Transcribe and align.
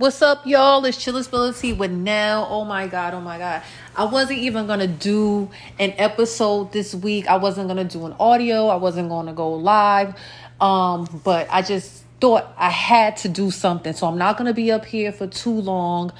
What's 0.00 0.22
up, 0.22 0.46
y'all? 0.46 0.82
It's 0.86 0.96
Chillability 0.96 1.76
with 1.76 1.90
Nell. 1.90 2.48
Oh 2.48 2.64
my 2.64 2.86
god, 2.86 3.12
oh 3.12 3.20
my 3.20 3.36
god. 3.36 3.62
I 3.94 4.06
wasn't 4.06 4.38
even 4.38 4.66
gonna 4.66 4.86
do 4.86 5.50
an 5.78 5.92
episode 5.98 6.72
this 6.72 6.94
week. 6.94 7.26
I 7.26 7.36
wasn't 7.36 7.68
gonna 7.68 7.84
do 7.84 8.06
an 8.06 8.14
audio. 8.18 8.68
I 8.68 8.76
wasn't 8.76 9.10
gonna 9.10 9.34
go 9.34 9.52
live. 9.52 10.14
Um, 10.58 11.20
but 11.22 11.48
I 11.50 11.60
just 11.60 12.02
thought 12.18 12.50
I 12.56 12.70
had 12.70 13.18
to 13.18 13.28
do 13.28 13.50
something. 13.50 13.92
So 13.92 14.06
I'm 14.06 14.16
not 14.16 14.38
gonna 14.38 14.54
be 14.54 14.72
up 14.72 14.86
here 14.86 15.12
for 15.12 15.26
too 15.26 15.60
long. 15.60 16.12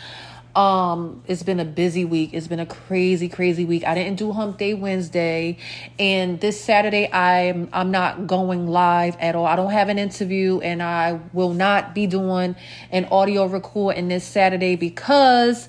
Um, 0.54 1.22
it's 1.28 1.44
been 1.44 1.60
a 1.60 1.64
busy 1.64 2.04
week. 2.04 2.30
It's 2.32 2.48
been 2.48 2.58
a 2.60 2.66
crazy, 2.66 3.28
crazy 3.28 3.64
week. 3.64 3.84
I 3.86 3.94
didn't 3.94 4.18
do 4.18 4.32
Hump 4.32 4.58
Day 4.58 4.74
Wednesday, 4.74 5.58
and 5.98 6.40
this 6.40 6.60
Saturday 6.60 7.10
I'm 7.12 7.68
I'm 7.72 7.92
not 7.92 8.26
going 8.26 8.66
live 8.66 9.16
at 9.20 9.36
all. 9.36 9.46
I 9.46 9.54
don't 9.54 9.70
have 9.70 9.88
an 9.88 9.98
interview, 9.98 10.58
and 10.60 10.82
I 10.82 11.20
will 11.32 11.54
not 11.54 11.94
be 11.94 12.08
doing 12.08 12.56
an 12.90 13.04
audio 13.12 13.46
recording 13.46 14.08
this 14.08 14.24
Saturday 14.24 14.74
because 14.74 15.68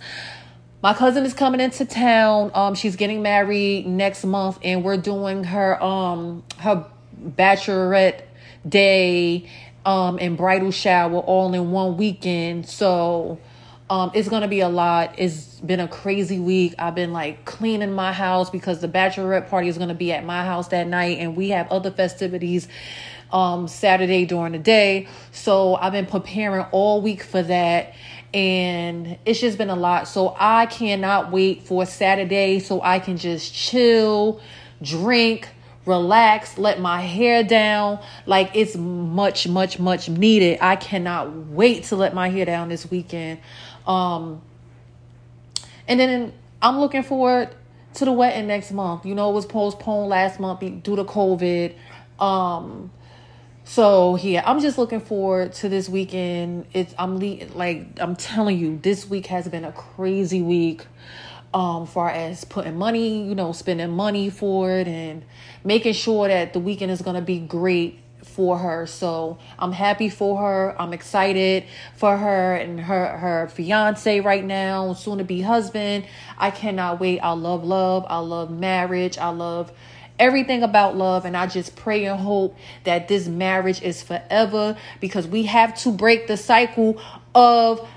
my 0.81 0.95
cousin 0.95 1.25
is 1.25 1.35
coming 1.35 1.61
into 1.61 1.85
town. 1.85 2.49
Um, 2.55 2.73
she's 2.73 2.95
getting 2.95 3.21
married 3.21 3.85
next 3.85 4.25
month, 4.25 4.57
and 4.63 4.83
we're 4.83 4.97
doing 4.97 5.43
her 5.43 5.81
um 5.83 6.43
her 6.57 6.87
bachelorette 7.23 8.23
day 8.67 9.47
um 9.85 10.17
and 10.19 10.37
bridal 10.37 10.71
shower 10.71 11.19
all 11.19 11.53
in 11.53 11.69
one 11.69 11.97
weekend. 11.97 12.67
So 12.67 13.37
um, 13.91 14.09
it's 14.13 14.29
gonna 14.29 14.47
be 14.47 14.61
a 14.61 14.69
lot. 14.69 15.15
It's 15.17 15.59
been 15.59 15.81
a 15.81 15.87
crazy 15.87 16.39
week. 16.39 16.75
I've 16.79 16.95
been 16.95 17.11
like 17.11 17.43
cleaning 17.43 17.91
my 17.91 18.13
house 18.13 18.49
because 18.49 18.79
the 18.79 18.87
bachelorette 18.87 19.49
party 19.49 19.67
is 19.67 19.77
gonna 19.77 19.93
be 19.93 20.13
at 20.13 20.23
my 20.23 20.45
house 20.45 20.69
that 20.69 20.87
night, 20.87 21.17
and 21.19 21.35
we 21.35 21.49
have 21.49 21.69
other 21.69 21.91
festivities 21.91 22.69
um 23.33 23.67
Saturday 23.67 24.25
during 24.25 24.53
the 24.53 24.59
day. 24.59 25.09
So 25.33 25.75
I've 25.75 25.91
been 25.91 26.05
preparing 26.05 26.65
all 26.71 27.01
week 27.01 27.21
for 27.21 27.43
that 27.43 27.93
and 28.33 29.17
it's 29.25 29.41
just 29.41 29.57
been 29.57 29.69
a 29.69 29.75
lot. 29.75 30.07
So 30.07 30.37
I 30.39 30.67
cannot 30.67 31.31
wait 31.31 31.63
for 31.63 31.85
Saturday 31.85 32.59
so 32.59 32.81
I 32.81 32.99
can 32.99 33.17
just 33.17 33.53
chill, 33.53 34.41
drink, 34.81 35.49
relax, 35.85 36.57
let 36.57 36.79
my 36.79 37.01
hair 37.01 37.43
down. 37.43 37.99
Like 38.25 38.51
it's 38.53 38.75
much, 38.75 39.47
much, 39.47 39.79
much 39.79 40.09
needed. 40.09 40.59
I 40.61 40.75
cannot 40.75 41.35
wait 41.47 41.85
to 41.85 41.95
let 41.95 42.13
my 42.13 42.29
hair 42.29 42.45
down 42.45 42.69
this 42.69 42.89
weekend. 42.89 43.39
Um, 43.91 44.41
and 45.87 45.99
then 45.99 46.33
I'm 46.61 46.79
looking 46.79 47.03
forward 47.03 47.49
to 47.95 48.05
the 48.05 48.11
wedding 48.11 48.47
next 48.47 48.71
month. 48.71 49.05
You 49.05 49.15
know, 49.15 49.29
it 49.29 49.33
was 49.33 49.45
postponed 49.45 50.09
last 50.09 50.39
month 50.39 50.59
due 50.59 50.95
to 50.95 51.03
COVID. 51.03 51.75
Um, 52.19 52.91
so 53.65 54.15
yeah, 54.15 54.43
I'm 54.45 54.59
just 54.59 54.77
looking 54.77 55.01
forward 55.01 55.53
to 55.53 55.69
this 55.69 55.89
weekend. 55.89 56.67
It's 56.73 56.93
I'm 56.97 57.19
le- 57.19 57.45
like 57.53 57.99
I'm 57.99 58.15
telling 58.15 58.57
you, 58.57 58.79
this 58.81 59.09
week 59.09 59.27
has 59.27 59.47
been 59.49 59.65
a 59.65 59.71
crazy 59.71 60.41
week. 60.41 60.85
Um, 61.53 61.85
far 61.85 62.09
as 62.09 62.45
putting 62.45 62.77
money, 62.77 63.27
you 63.27 63.35
know, 63.35 63.51
spending 63.51 63.89
money 63.89 64.29
for 64.29 64.71
it 64.71 64.87
and 64.87 65.25
making 65.65 65.91
sure 65.91 66.29
that 66.29 66.53
the 66.53 66.61
weekend 66.61 66.93
is 66.93 67.01
gonna 67.01 67.21
be 67.21 67.39
great 67.39 68.00
for 68.31 68.57
her. 68.57 68.85
So 68.87 69.37
I'm 69.59 69.71
happy 69.71 70.09
for 70.09 70.41
her. 70.41 70.75
I'm 70.79 70.93
excited 70.93 71.65
for 71.95 72.17
her 72.17 72.55
and 72.55 72.79
her 72.79 73.17
her 73.17 73.47
fiance 73.49 74.19
right 74.19 74.43
now, 74.43 74.93
soon 74.93 75.19
to 75.19 75.23
be 75.23 75.41
husband. 75.41 76.05
I 76.37 76.51
cannot 76.51 76.99
wait. 76.99 77.19
I 77.19 77.31
love 77.31 77.63
love. 77.63 78.05
I 78.09 78.17
love 78.17 78.51
marriage. 78.51 79.17
I 79.17 79.29
love 79.29 79.71
everything 80.19 80.61
about 80.61 80.95
love 80.95 81.25
and 81.25 81.35
I 81.35 81.47
just 81.47 81.75
pray 81.75 82.05
and 82.05 82.19
hope 82.19 82.55
that 82.83 83.07
this 83.07 83.27
marriage 83.27 83.81
is 83.81 84.03
forever 84.03 84.77
because 84.99 85.27
we 85.27 85.43
have 85.43 85.73
to 85.81 85.91
break 85.91 86.27
the 86.27 86.37
cycle 86.37 87.01
of 87.33 87.87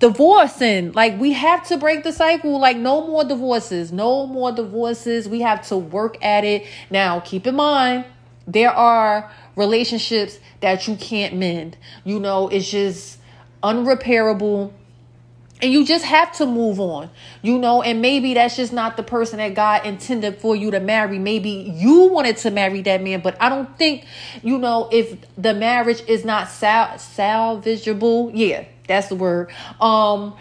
divorcing. 0.00 0.92
Like 0.92 1.18
we 1.18 1.32
have 1.32 1.66
to 1.68 1.76
break 1.76 2.04
the 2.04 2.12
cycle. 2.12 2.58
Like 2.58 2.76
no 2.76 3.06
more 3.06 3.24
divorces. 3.24 3.92
No 3.92 4.26
more 4.26 4.52
divorces. 4.52 5.28
We 5.28 5.40
have 5.40 5.66
to 5.68 5.76
work 5.76 6.22
at 6.22 6.44
it. 6.44 6.66
Now, 6.90 7.20
keep 7.20 7.46
in 7.46 7.54
mind 7.54 8.04
there 8.46 8.70
are 8.70 9.30
relationships 9.56 10.38
that 10.60 10.86
you 10.86 10.96
can't 10.96 11.34
mend. 11.34 11.76
You 12.04 12.20
know, 12.20 12.48
it's 12.48 12.70
just 12.70 13.18
unrepairable. 13.62 14.72
And 15.62 15.72
you 15.72 15.86
just 15.86 16.04
have 16.04 16.32
to 16.32 16.46
move 16.46 16.78
on, 16.78 17.08
you 17.40 17.58
know, 17.58 17.80
and 17.80 18.02
maybe 18.02 18.34
that's 18.34 18.56
just 18.56 18.72
not 18.72 18.98
the 18.98 19.02
person 19.02 19.38
that 19.38 19.54
God 19.54 19.86
intended 19.86 20.38
for 20.38 20.54
you 20.54 20.70
to 20.72 20.80
marry. 20.80 21.18
Maybe 21.18 21.72
you 21.74 22.08
wanted 22.08 22.36
to 22.38 22.50
marry 22.50 22.82
that 22.82 23.02
man, 23.02 23.20
but 23.20 23.40
I 23.40 23.48
don't 23.48 23.78
think, 23.78 24.04
you 24.42 24.58
know, 24.58 24.90
if 24.92 25.16
the 25.38 25.54
marriage 25.54 26.02
is 26.06 26.24
not 26.24 26.50
sal- 26.50 26.98
salvageable, 26.98 28.32
yeah, 28.34 28.66
that's 28.88 29.08
the 29.08 29.14
word. 29.14 29.50
Um, 29.80 30.34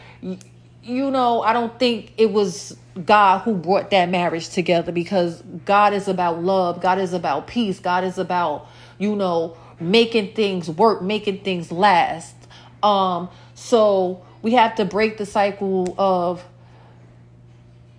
you 0.83 1.09
know, 1.09 1.41
I 1.41 1.53
don't 1.53 1.77
think 1.79 2.13
it 2.17 2.31
was 2.31 2.77
God 3.05 3.39
who 3.39 3.55
brought 3.55 3.89
that 3.91 4.09
marriage 4.09 4.49
together 4.49 4.91
because 4.91 5.41
God 5.65 5.93
is 5.93 6.07
about 6.07 6.43
love. 6.43 6.81
God 6.81 6.99
is 6.99 7.13
about 7.13 7.47
peace. 7.47 7.79
God 7.79 8.03
is 8.03 8.17
about, 8.17 8.67
you 8.97 9.15
know, 9.15 9.57
making 9.79 10.33
things 10.33 10.69
work, 10.69 11.01
making 11.01 11.39
things 11.39 11.71
last. 11.71 12.35
Um, 12.83 13.29
so 13.55 14.25
we 14.41 14.51
have 14.53 14.75
to 14.75 14.85
break 14.85 15.17
the 15.17 15.25
cycle 15.25 15.95
of 15.97 16.43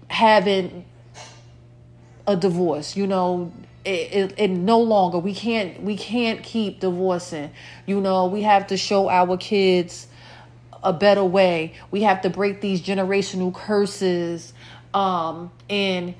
having 0.08 0.84
a 2.26 2.36
divorce, 2.36 2.96
you 2.96 3.06
know, 3.06 3.52
it, 3.84 4.12
it, 4.12 4.34
it, 4.38 4.48
no 4.48 4.80
longer 4.80 5.18
we 5.18 5.34
can't 5.34 5.82
we 5.82 5.94
can't 5.94 6.42
keep 6.42 6.80
divorcing 6.80 7.50
you 7.84 8.00
know 8.00 8.24
we 8.26 8.40
have 8.40 8.66
to 8.66 8.78
show 8.78 9.10
our 9.10 9.36
kids 9.36 10.06
a 10.84 10.92
better 10.92 11.24
way. 11.24 11.72
We 11.90 12.02
have 12.02 12.20
to 12.22 12.30
break 12.30 12.60
these 12.60 12.80
generational 12.80 13.52
curses 13.52 14.52
um, 14.92 15.50
and 15.68 16.14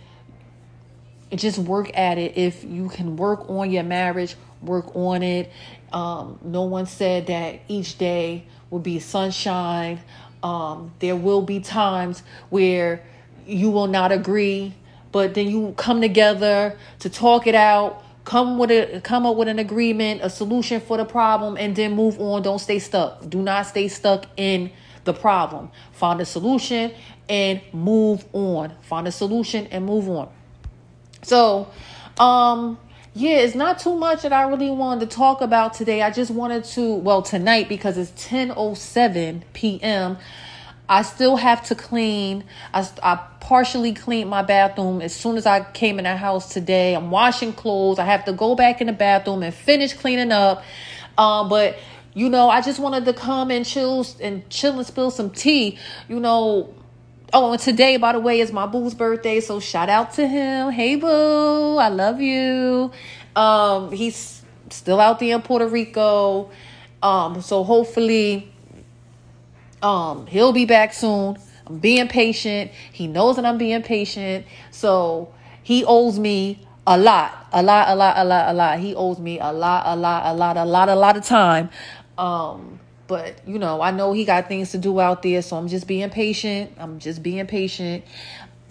just 1.35 1.59
work 1.59 1.97
at 1.97 2.19
it. 2.19 2.37
If 2.37 2.65
you 2.65 2.89
can 2.89 3.17
work 3.17 3.49
on 3.49 3.71
your 3.71 3.83
marriage, 3.83 4.37
work 4.63 4.95
on 4.97 5.23
it. 5.23 5.53
Um, 5.93 6.39
no 6.43 6.63
one 6.63 6.87
said 6.87 7.27
that 7.29 7.61
each 7.69 7.99
day 7.99 8.47
will 8.71 8.81
be 8.81 8.99
sunshine. 8.99 10.01
Um, 10.43 10.93
there 10.99 11.17
will 11.17 11.43
be 11.43 11.61
times 11.61 12.23
where 12.51 13.03
you 13.47 13.71
will 13.71 13.87
not 13.87 14.13
agree, 14.13 14.75
but 15.13 15.35
then 15.35 15.49
you 15.49 15.75
come 15.77 16.01
together 16.01 16.77
to 17.01 17.11
talk 17.11 17.47
it 17.47 17.55
out 17.55 18.04
come 18.25 18.59
with 18.59 18.71
a 18.71 19.01
come 19.03 19.27
up 19.27 19.37
with 19.37 19.49
an 19.49 19.59
agreement 19.59 20.21
a 20.23 20.31
solution 20.31 20.81
for 20.81 20.97
the 20.97 21.05
problem 21.05 21.57
and 21.57 21.77
then 21.77 21.93
move 21.95 22.19
on. 22.19 22.43
Don't 22.43 22.59
stay 22.59 22.79
stuck. 22.79 23.29
Do 23.29 23.43
not 23.43 23.67
stay 23.67 23.89
stuck 23.89 24.27
in 24.37 24.71
the 25.05 25.13
problem. 25.13 25.71
Find 25.93 26.21
a 26.21 26.25
solution 26.25 26.93
and 27.29 27.61
move 27.73 28.25
on. 28.33 28.73
Find 28.83 29.07
a 29.07 29.13
solution 29.13 29.67
and 29.69 29.85
move 29.85 30.09
on. 30.09 30.31
So 31.23 31.71
um 32.19 32.79
yeah 33.15 33.39
it's 33.39 33.55
not 33.55 33.79
too 33.79 33.97
much 33.97 34.23
that 34.23 34.33
i 34.33 34.49
really 34.49 34.71
wanted 34.71 35.09
to 35.09 35.17
talk 35.17 35.41
about 35.41 35.75
today. 35.75 36.03
I 36.03 36.11
just 36.11 36.31
wanted 36.31 36.65
to 36.65 36.95
well 36.95 37.23
tonight 37.23 37.69
because 37.69 37.99
it's 37.99 38.11
10:07 38.25 39.43
p.m 39.53 40.19
I 40.89 41.03
still 41.03 41.37
have 41.37 41.65
to 41.67 41.75
clean. 41.75 42.45
I, 42.73 42.87
I 43.03 43.17
partially 43.41 43.95
cleaned 43.95 44.29
my 44.29 44.43
bathroom 44.43 45.01
as 45.01 45.15
soon 45.15 45.37
as 45.37 45.47
I 45.47 45.61
came 45.61 45.99
in 45.99 46.05
the 46.05 46.17
house 46.17 46.53
today. 46.53 46.95
I'm 46.95 47.11
washing 47.11 47.53
clothes. 47.53 47.99
I 47.99 48.05
have 48.05 48.25
to 48.27 48.33
go 48.33 48.55
back 48.55 48.81
in 48.81 48.89
the 48.89 48.93
bathroom 48.93 49.43
and 49.43 49.55
finish 49.55 49.95
cleaning 49.95 50.33
up. 50.33 50.63
Um, 51.17 51.49
but 51.49 51.79
you 52.13 52.29
know, 52.29 52.49
I 52.49 52.61
just 52.61 52.79
wanted 52.79 53.05
to 53.07 53.13
come 53.13 53.51
and 53.51 53.65
chill 53.65 54.07
and 54.21 54.49
chill 54.51 54.77
and 54.77 54.87
spill 54.87 55.11
some 55.11 55.31
tea. 55.31 55.79
You 56.09 56.21
know, 56.21 56.75
oh, 57.33 57.53
and 57.53 57.61
today, 57.61 57.97
by 57.97 58.13
the 58.13 58.21
way, 58.21 58.41
is 58.41 58.53
my 58.53 58.67
boo's 58.67 58.95
birthday, 58.95 59.41
so 59.41 59.61
shout 59.61 59.89
out 59.89 60.13
to 60.15 60.27
him. 60.27 60.71
Hey, 60.71 60.97
boo, 60.97 61.77
I 61.79 61.89
love 61.89 62.21
you. 62.21 62.93
Um, 63.35 63.91
he's 63.91 64.43
still 64.71 65.01
out 65.01 65.19
there 65.19 65.35
in 65.35 65.43
Puerto 65.43 65.67
Rico. 65.67 66.51
Um, 67.03 67.43
so 67.43 67.65
hopefully 67.65 68.54
um, 69.85 70.27
he'll 70.27 70.53
be 70.53 70.65
back 70.65 70.95
soon. 70.95 71.37
I'm 71.67 71.79
being 71.79 72.09
patient. 72.09 72.71
He 72.93 73.07
knows 73.07 73.37
that 73.37 73.45
I'm 73.45 73.59
being 73.59 73.83
patient. 73.83 74.47
So 74.71 75.33
he 75.63 75.85
owes 75.85 76.19
me 76.19 76.67
a 76.87 76.99
lot, 76.99 77.49
a 77.53 77.63
lot, 77.63 77.89
a 77.89 77.95
lot, 77.95 78.17
a 78.17 78.25
lot, 78.25 78.49
a 78.49 78.53
lot. 78.55 78.79
He 78.79 78.95
owes 78.95 79.19
me 79.19 79.39
a 79.39 79.53
lot, 79.53 79.85
a 79.87 79.95
lot, 79.95 80.27
a 80.27 80.35
lot, 80.35 80.57
a 80.57 80.65
lot, 80.65 80.89
a 80.89 80.95
lot 80.95 81.17
of 81.17 81.25
time. 81.25 81.69
Um, 82.17 82.81
but 83.07 83.41
you 83.47 83.59
know, 83.59 83.83
I 83.83 83.91
know 83.91 84.15
he 84.15 84.25
got 84.25 84.49
things 84.49 84.71
to 84.73 84.79
do 84.79 85.01
out 85.01 85.23
there, 85.23 85.43
so 85.43 85.57
I'm 85.57 85.69
just 85.69 85.87
being 85.87 86.09
patient. 86.09 86.73
I'm 86.79 86.99
just 86.99 87.23
being 87.23 87.47
patient. 87.47 88.05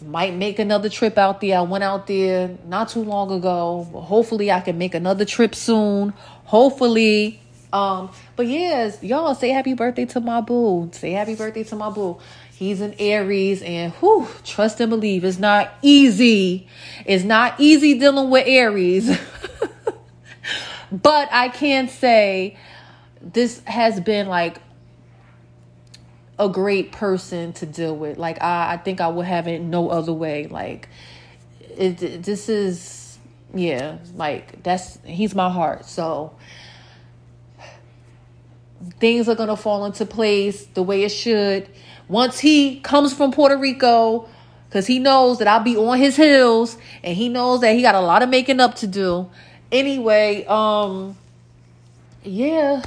Might 0.03 0.33
make 0.33 0.57
another 0.57 0.89
trip 0.89 1.17
out 1.19 1.41
there. 1.41 1.59
I 1.59 1.61
went 1.61 1.83
out 1.83 2.07
there 2.07 2.57
not 2.65 2.89
too 2.89 3.03
long 3.03 3.31
ago. 3.31 3.83
Hopefully, 3.93 4.51
I 4.51 4.61
can 4.61 4.79
make 4.79 4.95
another 4.95 5.25
trip 5.25 5.53
soon. 5.53 6.13
Hopefully, 6.45 7.39
um, 7.73 8.11
but 8.35 8.45
yes, 8.45 9.03
y'all 9.03 9.33
say 9.33 9.49
happy 9.49 9.73
birthday 9.73 10.05
to 10.05 10.19
my 10.19 10.41
boo. 10.41 10.89
Say 10.93 11.11
happy 11.11 11.33
birthday 11.33 11.63
to 11.63 11.75
my 11.75 11.89
boo. 11.89 12.19
He's 12.53 12.81
an 12.81 12.93
Aries, 12.99 13.63
and 13.63 13.91
whew, 13.93 14.27
trust 14.43 14.79
and 14.79 14.91
believe. 14.91 15.25
It's 15.25 15.39
not 15.39 15.73
easy. 15.81 16.67
It's 17.03 17.23
not 17.23 17.59
easy 17.59 17.97
dealing 17.97 18.29
with 18.29 18.45
Aries. 18.47 19.09
but 20.91 21.29
I 21.31 21.49
can 21.49 21.89
say 21.89 22.57
this 23.19 23.63
has 23.65 23.99
been 23.99 24.27
like 24.27 24.57
a 26.37 26.49
great 26.49 26.91
person 26.91 27.53
to 27.53 27.65
deal 27.65 27.95
with. 27.95 28.19
Like 28.19 28.39
I, 28.43 28.73
I 28.73 28.77
think 28.77 29.01
I 29.01 29.07
would 29.07 29.25
have 29.25 29.47
it 29.47 29.61
no 29.61 29.89
other 29.89 30.13
way. 30.13 30.45
Like 30.45 30.89
it, 31.75 32.21
this 32.21 32.49
is 32.49 33.17
yeah, 33.51 33.97
like 34.13 34.61
that's 34.61 34.99
he's 35.05 35.33
my 35.33 35.49
heart. 35.49 35.85
So 35.85 36.35
things 38.99 39.29
are 39.29 39.35
gonna 39.35 39.57
fall 39.57 39.85
into 39.85 40.05
place 40.05 40.65
the 40.67 40.83
way 40.83 41.03
it 41.03 41.09
should. 41.09 41.67
Once 42.07 42.39
he 42.39 42.79
comes 42.81 43.13
from 43.13 43.31
Puerto 43.31 43.57
Rico, 43.57 44.27
because 44.73 44.87
he 44.87 44.97
knows 44.97 45.37
that 45.37 45.47
I'll 45.47 45.63
be 45.63 45.77
on 45.77 45.99
his 45.99 46.15
heels 46.15 46.77
and 47.03 47.15
he 47.15 47.29
knows 47.29 47.61
that 47.61 47.75
he 47.75 47.83
got 47.83 47.93
a 47.93 48.01
lot 48.01 48.23
of 48.23 48.29
making 48.29 48.59
up 48.59 48.73
to 48.77 48.87
do. 48.87 49.29
Anyway, 49.71 50.45
um, 50.45 51.15
yeah. 52.23 52.83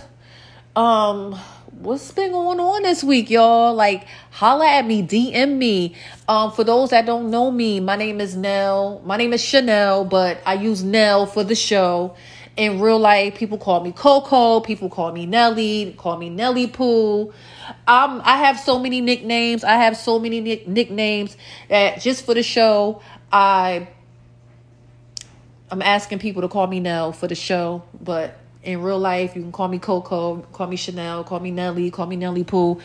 Um, 0.75 1.39
what's 1.79 2.11
been 2.11 2.33
going 2.33 2.59
on 2.59 2.83
this 2.83 3.05
week, 3.05 3.31
y'all? 3.31 3.73
Like, 3.73 4.05
holla 4.31 4.67
at 4.67 4.85
me, 4.85 5.03
DM 5.03 5.59
me. 5.59 5.95
Um, 6.29 6.51
for 6.51 6.65
those 6.65 6.91
that 6.91 7.07
don't 7.07 7.31
know 7.31 7.53
me, 7.53 7.79
my 7.79 7.95
name 7.95 8.21
is 8.21 8.37
Nell. 8.37 9.01
My 9.05 9.17
name 9.17 9.33
is 9.33 9.41
Chanel, 9.41 10.05
but 10.05 10.41
I 10.45 10.55
use 10.55 10.83
Nell 10.83 11.25
for 11.27 11.45
the 11.45 11.55
show. 11.55 12.17
In 12.57 12.81
real 12.81 12.99
life, 12.99 13.35
people 13.35 13.59
call 13.59 13.85
me 13.85 13.93
Coco. 13.93 14.61
People 14.61 14.89
call 14.89 15.13
me 15.13 15.27
Nelly. 15.27 15.95
Call 15.99 16.17
me 16.17 16.31
Nelly 16.31 16.67
Pooh. 16.67 17.33
Um, 17.87 18.23
I 18.25 18.39
have 18.39 18.59
so 18.59 18.79
many 18.79 19.01
nicknames. 19.01 19.63
I 19.63 19.75
have 19.75 19.97
so 19.97 20.19
many 20.19 20.41
nick- 20.41 20.67
nicknames 20.67 21.37
that 21.69 22.01
just 22.01 22.25
for 22.25 22.33
the 22.33 22.43
show, 22.43 23.03
I 23.31 23.89
I'm 25.71 25.83
asking 25.83 26.21
people 26.21 26.43
to 26.43 26.49
call 26.49 26.67
me 26.69 26.81
Nell 26.81 27.13
for 27.13 27.27
the 27.27 27.35
show, 27.35 27.83
but 28.01 28.39
in 28.63 28.83
real 28.83 28.99
life, 28.99 29.35
you 29.35 29.43
can 29.43 29.53
call 29.53 29.69
me 29.69 29.79
Coco, 29.79 30.39
call 30.53 30.67
me 30.69 30.77
Chanel, 30.77 31.25
call 31.25 31.41
me 31.41 31.51
Nelly, 31.51 31.91
call 31.91 32.07
me 32.07 32.17
Nelly 32.17 32.45
Pooh, 32.45 32.81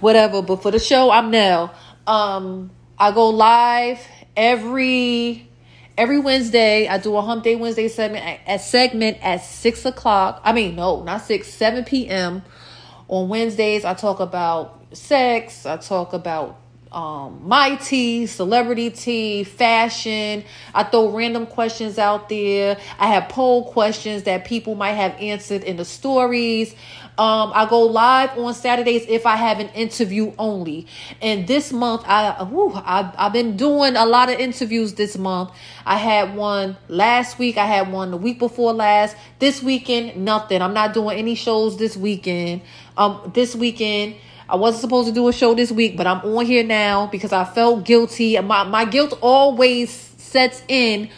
whatever. 0.00 0.42
But 0.42 0.62
for 0.62 0.70
the 0.70 0.78
show, 0.78 1.10
I'm 1.10 1.30
Nell. 1.30 1.74
Um, 2.06 2.70
I 2.98 3.10
go 3.10 3.28
live 3.28 4.06
every 4.36 5.48
every 5.96 6.18
Wednesday. 6.18 6.88
I 6.88 6.98
do 6.98 7.16
a 7.16 7.22
Hump 7.22 7.44
Day 7.44 7.56
Wednesday 7.56 7.88
segment 7.88 8.24
at 8.46 8.60
segment 8.60 9.18
at 9.22 9.38
six 9.42 9.84
o'clock. 9.84 10.40
I 10.44 10.52
mean, 10.52 10.76
no, 10.76 11.02
not 11.02 11.22
six, 11.22 11.48
seven 11.48 11.84
p.m. 11.84 12.42
On 13.08 13.28
Wednesdays, 13.28 13.84
I 13.84 13.94
talk 13.94 14.20
about 14.20 14.82
sex. 14.92 15.66
I 15.66 15.76
talk 15.76 16.12
about 16.12 16.58
um, 16.90 17.40
my 17.46 17.74
tea, 17.76 18.26
celebrity 18.26 18.90
tea, 18.90 19.44
fashion. 19.44 20.44
I 20.72 20.84
throw 20.84 21.10
random 21.10 21.46
questions 21.46 21.98
out 21.98 22.28
there. 22.28 22.78
I 22.98 23.08
have 23.08 23.28
poll 23.28 23.70
questions 23.72 24.22
that 24.22 24.44
people 24.44 24.74
might 24.76 24.92
have 24.92 25.12
answered 25.20 25.64
in 25.64 25.76
the 25.76 25.84
stories. 25.84 26.74
Um, 27.16 27.52
I 27.54 27.66
go 27.70 27.82
live 27.82 28.36
on 28.36 28.54
Saturdays 28.54 29.04
if 29.08 29.24
I 29.24 29.36
have 29.36 29.60
an 29.60 29.68
interview 29.68 30.32
only. 30.36 30.88
And 31.22 31.46
this 31.46 31.72
month, 31.72 32.02
I, 32.06 32.42
whew, 32.42 32.72
I 32.74 33.12
I've 33.16 33.32
been 33.32 33.56
doing 33.56 33.94
a 33.94 34.04
lot 34.04 34.30
of 34.30 34.40
interviews 34.40 34.94
this 34.94 35.16
month. 35.16 35.50
I 35.86 35.96
had 35.96 36.34
one 36.34 36.76
last 36.88 37.38
week. 37.38 37.56
I 37.56 37.66
had 37.66 37.92
one 37.92 38.10
the 38.10 38.16
week 38.16 38.40
before 38.40 38.72
last. 38.72 39.16
This 39.38 39.62
weekend, 39.62 40.24
nothing. 40.24 40.60
I'm 40.60 40.74
not 40.74 40.92
doing 40.92 41.16
any 41.16 41.36
shows 41.36 41.76
this 41.76 41.96
weekend. 41.96 42.62
Um, 42.96 43.30
this 43.32 43.54
weekend. 43.54 44.16
I 44.48 44.56
wasn't 44.56 44.82
supposed 44.82 45.08
to 45.08 45.14
do 45.14 45.28
a 45.28 45.32
show 45.32 45.54
this 45.54 45.72
week, 45.72 45.96
but 45.96 46.06
I'm 46.06 46.20
on 46.20 46.44
here 46.44 46.64
now 46.64 47.06
because 47.06 47.32
I 47.32 47.44
felt 47.44 47.84
guilty. 47.84 48.38
My 48.40 48.64
my 48.64 48.84
guilt 48.84 49.16
always 49.22 49.90
sets 49.90 50.62
in 50.68 51.10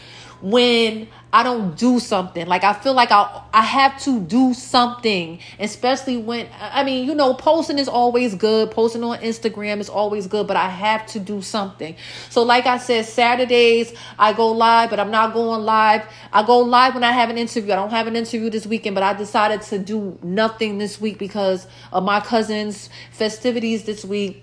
when 0.43 1.09
I 1.37 1.43
don't 1.43 1.77
do 1.77 2.01
something. 2.01 2.47
Like 2.47 2.65
I 2.65 2.73
feel 2.73 2.95
like 2.95 3.13
I 3.13 3.43
I 3.53 3.61
have 3.61 4.01
to 4.05 4.21
do 4.21 4.55
something, 4.55 5.39
especially 5.61 6.17
when 6.17 6.49
I 6.59 6.83
mean, 6.83 7.07
you 7.07 7.15
know, 7.15 7.35
posting 7.35 7.79
is 7.79 7.89
always 7.89 8.35
good. 8.35 8.71
Posting 8.71 9.05
on 9.05 9.19
Instagram 9.19 9.81
is 9.81 9.91
always 9.91 10.27
good, 10.29 10.47
but 10.47 10.57
I 10.57 10.71
have 10.71 11.05
to 11.09 11.21
do 11.21 11.43
something. 11.43 11.95
So 12.31 12.43
like 12.43 12.65
I 12.65 12.79
said, 12.79 13.05
Saturdays 13.05 13.93
I 14.19 14.33
go 14.33 14.51
live, 14.51 14.89
but 14.89 14.99
I'm 14.99 15.11
not 15.11 15.35
going 15.35 15.61
live. 15.63 16.07
I 16.33 16.43
go 16.43 16.61
live 16.61 16.95
when 16.95 17.05
I 17.05 17.13
have 17.13 17.29
an 17.29 17.37
interview. 17.37 17.71
I 17.75 17.77
don't 17.77 17.91
have 17.91 18.07
an 18.07 18.17
interview 18.17 18.49
this 18.49 18.67
weekend, 18.67 18.95
but 18.95 19.03
I 19.03 19.13
decided 19.13 19.61
to 19.61 19.79
do 19.79 20.19
nothing 20.23 20.79
this 20.79 20.99
week 20.99 21.19
because 21.19 21.67
of 21.93 22.03
my 22.03 22.21
cousin's 22.21 22.89
festivities 23.11 23.85
this 23.85 24.07
week. 24.07 24.43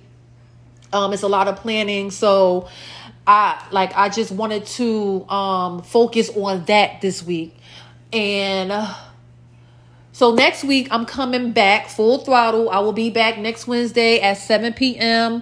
Um, 0.92 1.12
it's 1.12 1.24
a 1.24 1.28
lot 1.28 1.48
of 1.48 1.56
planning, 1.56 2.12
so 2.12 2.70
I 3.26 3.66
like 3.72 3.96
I 3.96 4.10
just 4.10 4.32
wanted 4.32 4.66
to 4.66 5.26
um 5.30 5.82
focus 5.84 6.30
on 6.36 6.66
that 6.66 7.02
this 7.02 7.24
week. 7.24 7.56
And 8.12 8.72
uh, 8.72 8.94
so 10.12 10.34
next 10.34 10.64
week 10.64 10.90
I'm 10.92 11.06
coming 11.06 11.52
back 11.52 11.88
full 11.88 12.20
throttle. 12.20 12.70
I 12.70 12.80
will 12.80 12.94
be 12.94 13.10
back 13.10 13.38
next 13.38 13.66
Wednesday 13.66 14.20
at 14.20 14.38
7 14.38 14.74
p.m. 14.74 15.42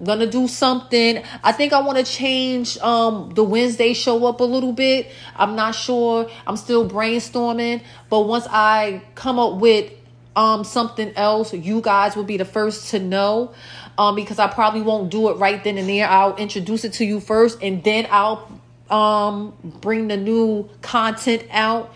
I'm 0.00 0.06
gonna 0.06 0.26
do 0.26 0.48
something. 0.48 1.22
I 1.42 1.52
think 1.52 1.72
I 1.72 1.80
want 1.80 1.98
to 1.98 2.04
change 2.04 2.78
um 2.78 3.32
the 3.34 3.44
Wednesday 3.44 3.92
show 3.92 4.26
up 4.26 4.40
a 4.40 4.44
little 4.44 4.72
bit. 4.72 5.10
I'm 5.36 5.54
not 5.54 5.74
sure. 5.74 6.30
I'm 6.46 6.56
still 6.56 6.88
brainstorming, 6.88 7.82
but 8.08 8.22
once 8.22 8.46
I 8.48 9.02
come 9.14 9.38
up 9.38 9.60
with 9.60 9.92
um 10.34 10.64
something 10.64 11.12
else, 11.14 11.52
you 11.52 11.82
guys 11.82 12.16
will 12.16 12.24
be 12.24 12.38
the 12.38 12.46
first 12.46 12.90
to 12.92 12.98
know 12.98 13.52
um, 13.98 14.14
because 14.14 14.38
I 14.38 14.46
probably 14.46 14.80
won't 14.80 15.10
do 15.10 15.28
it 15.28 15.34
right 15.34 15.62
then 15.62 15.76
and 15.76 15.88
there. 15.88 16.08
I'll 16.08 16.36
introduce 16.36 16.84
it 16.84 16.94
to 16.94 17.04
you 17.04 17.18
first, 17.18 17.60
and 17.60 17.82
then 17.82 18.06
I'll 18.10 18.60
um, 18.88 19.54
bring 19.80 20.08
the 20.08 20.16
new 20.16 20.70
content 20.80 21.44
out. 21.50 21.92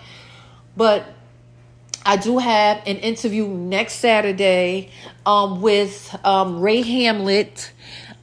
But 0.77 1.07
I 2.05 2.17
do 2.17 2.39
have 2.39 2.79
an 2.87 2.97
interview 2.97 3.47
next 3.47 3.95
Saturday 3.95 4.91
um, 5.25 5.63
with 5.63 6.19
um, 6.25 6.61
Ray 6.61 6.83
Hamlet. 6.83 7.73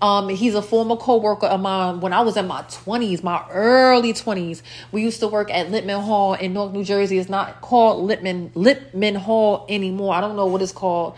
Um, 0.02 0.30
he's 0.30 0.56
a 0.56 0.62
former 0.62 0.96
co-worker 0.96 1.48
of 1.48 1.60
mine 1.60 2.00
when 2.00 2.14
I 2.14 2.22
was 2.22 2.38
in 2.38 2.48
my 2.48 2.62
20s, 2.64 3.22
my 3.24 3.46
early 3.50 4.14
20s. 4.14 4.62
We 4.92 5.02
used 5.02 5.20
to 5.22 5.28
work 5.28 5.52
at 5.52 5.68
Littman 5.68 6.02
Hall 6.02 6.34
in 6.34 6.54
North 6.54 6.74
New 6.74 6.84
Jersey. 6.84 7.18
It's 7.18 7.30
not 7.30 7.62
called 7.62 8.10
Littman 8.10 8.52
Littman 8.52 9.18
Hall 9.18 9.66
anymore. 9.70 10.14
I 10.16 10.22
don't 10.22 10.36
know 10.36 10.46
what 10.46 10.62
it's 10.62 10.72
called 10.72 11.16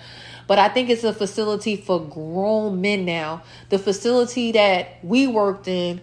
but 0.52 0.60
I 0.60 0.68
think 0.68 0.90
it's 0.90 1.06
a 1.06 1.14
facility 1.14 1.78
for 1.78 1.98
grown 1.98 2.82
men 2.82 3.06
now. 3.06 3.42
The 3.70 3.80
facility 3.80 4.52
that 4.52 4.98
we 5.02 5.26
worked 5.26 5.66
in 5.70 6.02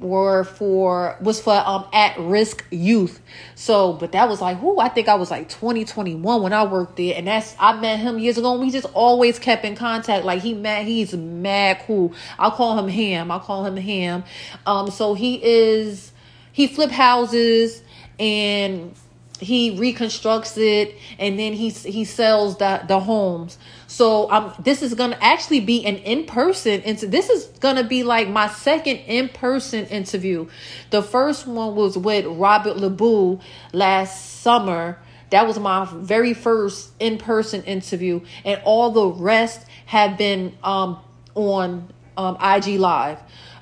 were 0.00 0.44
for 0.44 1.18
was 1.20 1.38
for 1.38 1.52
um 1.52 1.86
at 1.92 2.18
risk 2.18 2.64
youth. 2.70 3.20
So, 3.56 3.92
but 3.92 4.12
that 4.12 4.26
was 4.26 4.40
like, 4.40 4.56
who 4.56 4.80
I 4.80 4.88
think 4.88 5.06
I 5.06 5.16
was 5.16 5.30
like 5.30 5.50
2021 5.50 6.42
when 6.42 6.54
I 6.54 6.64
worked 6.64 6.96
there, 6.96 7.12
and 7.14 7.26
that's 7.26 7.54
I 7.60 7.78
met 7.78 7.98
him 7.98 8.18
years 8.18 8.38
ago. 8.38 8.52
and 8.52 8.62
We 8.62 8.70
just 8.70 8.86
always 8.94 9.38
kept 9.38 9.66
in 9.66 9.76
contact. 9.76 10.24
Like 10.24 10.40
he 10.40 10.54
mad, 10.54 10.86
he's 10.86 11.12
mad 11.12 11.82
cool. 11.86 12.14
I'll 12.38 12.52
call 12.52 12.78
him 12.78 12.88
Ham. 12.88 13.30
I'll 13.30 13.38
call 13.38 13.66
him 13.66 13.76
Ham. 13.76 14.24
Um, 14.64 14.90
so 14.90 15.12
he 15.12 15.44
is 15.44 16.12
he 16.52 16.68
flip 16.68 16.90
houses 16.90 17.82
and 18.18 18.94
he 19.40 19.78
reconstructs 19.78 20.56
it 20.56 20.96
and 21.18 21.38
then 21.38 21.52
he 21.52 21.70
he 21.70 22.04
sells 22.04 22.58
the 22.58 22.82
the 22.88 23.00
homes. 23.00 23.58
So 23.86 24.30
um 24.30 24.52
this 24.58 24.82
is 24.82 24.94
gonna 24.94 25.18
actually 25.20 25.60
be 25.60 25.84
an 25.86 25.96
in-person 25.96 26.82
into 26.82 27.06
this 27.06 27.30
is 27.30 27.46
gonna 27.60 27.84
be 27.84 28.02
like 28.02 28.28
my 28.28 28.48
second 28.48 28.96
in-person 28.98 29.86
interview. 29.86 30.48
The 30.90 31.02
first 31.02 31.46
one 31.46 31.74
was 31.74 31.96
with 31.96 32.26
robert 32.26 32.76
lebu 32.76 33.40
last 33.72 34.40
summer. 34.40 34.98
That 35.30 35.46
was 35.46 35.58
my 35.58 35.86
very 35.92 36.34
first 36.34 36.90
in-person 36.98 37.64
interview 37.64 38.20
and 38.44 38.60
all 38.64 38.90
the 38.90 39.06
rest 39.06 39.66
have 39.86 40.18
been 40.18 40.56
um 40.62 40.98
on 41.34 41.92
um 42.16 42.36
ig 42.40 42.78
live 42.80 43.20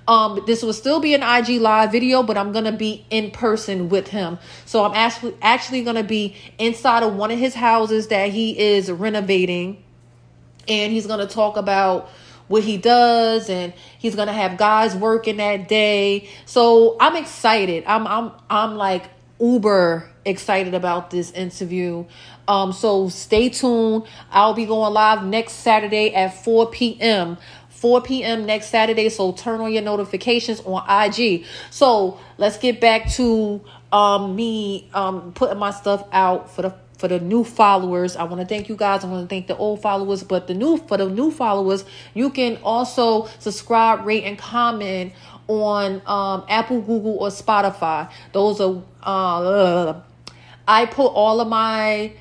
um, 0.09 0.43
this 0.47 0.63
will 0.63 0.73
still 0.73 1.01
be 1.01 1.15
an 1.15 1.23
IG 1.23 1.61
live 1.61 1.91
video, 1.93 2.23
but 2.23 2.39
I'm 2.39 2.53
gonna 2.53 2.73
be 2.73 3.05
in 3.11 3.31
person 3.31 3.89
with 3.89 4.09
him. 4.09 4.39
So 4.65 4.85
I'm 4.85 4.95
actually 4.95 5.35
actually 5.43 5.83
gonna 5.83 6.05
be 6.05 6.37
inside 6.59 7.03
of 7.03 7.15
one 7.15 7.31
of 7.31 7.39
his 7.39 7.55
houses 7.55 8.09
that 8.09 8.31
he 8.31 8.59
is 8.59 8.91
renovating, 8.91 9.83
and 10.69 10.93
he's 10.93 11.07
gonna 11.07 11.27
talk 11.27 11.57
about 11.57 12.09
what 12.49 12.63
he 12.63 12.77
does 12.77 13.51
and 13.51 13.73
he's 13.99 14.15
gonna 14.15 14.33
have 14.33 14.57
guys 14.57 14.95
working 14.95 15.39
that 15.39 15.69
day. 15.69 16.29
So 16.45 16.97
i'm 17.01 17.17
excited. 17.17 17.85
I'm 17.87 18.07
i'm 18.07 18.33
i'm 18.49 18.77
like 18.77 19.11
uber 19.41 20.09
excited 20.25 20.75
about 20.75 21.11
this 21.11 21.33
interview. 21.33 22.05
Um 22.47 22.73
so 22.73 23.09
stay 23.09 23.49
tuned. 23.49 24.05
I'll 24.31 24.55
be 24.55 24.67
going 24.67 24.93
live 24.93 25.25
next 25.25 25.55
saturday 25.55 26.15
at 26.15 26.45
4 26.45 26.71
p.m 26.71 27.39
4 27.87 28.02
p.m. 28.02 28.47
next 28.47 28.66
Saturday. 28.66 29.09
So 29.09 29.31
turn 29.31 29.61
on 29.61 29.73
your 29.73 29.83
notifications 29.83 30.61
on 30.62 30.83
IG. 30.88 31.45
So 31.71 32.19
let's 32.37 32.59
get 32.59 32.81
back 32.81 33.09
to 33.12 33.64
um, 33.93 34.35
me 34.35 34.90
um, 34.93 35.33
putting 35.35 35.57
my 35.59 35.71
stuff 35.71 36.05
out 36.11 36.50
for 36.50 36.62
the 36.62 36.75
for 36.99 37.07
the 37.07 37.21
new 37.21 37.45
followers. 37.45 38.16
I 38.16 38.25
want 38.25 38.40
to 38.40 38.47
thank 38.47 38.69
you 38.69 38.75
guys. 38.75 39.05
I 39.05 39.07
want 39.07 39.23
to 39.23 39.33
thank 39.33 39.47
the 39.47 39.57
old 39.57 39.83
followers, 39.83 40.25
but 40.25 40.49
the 40.49 40.55
new 40.55 40.78
for 40.78 40.97
the 40.97 41.09
new 41.09 41.31
followers, 41.31 41.85
you 42.12 42.31
can 42.31 42.57
also 42.64 43.26
subscribe, 43.38 44.05
rate, 44.05 44.25
and 44.25 44.37
comment 44.37 45.12
on 45.47 46.02
um, 46.07 46.45
Apple, 46.49 46.81
Google, 46.81 47.19
or 47.19 47.28
Spotify. 47.28 48.11
Those 48.33 48.61
are 48.61 48.83
uh, 49.05 50.00
I 50.66 50.87
put 50.87 51.07
all 51.07 51.40
of 51.40 51.47
my 51.47 52.14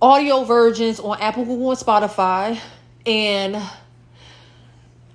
audio 0.00 0.44
versions 0.44 0.98
on 0.98 1.20
Apple, 1.20 1.44
Google, 1.44 1.72
and 1.72 1.78
Spotify 1.78 2.58
And 3.06 3.62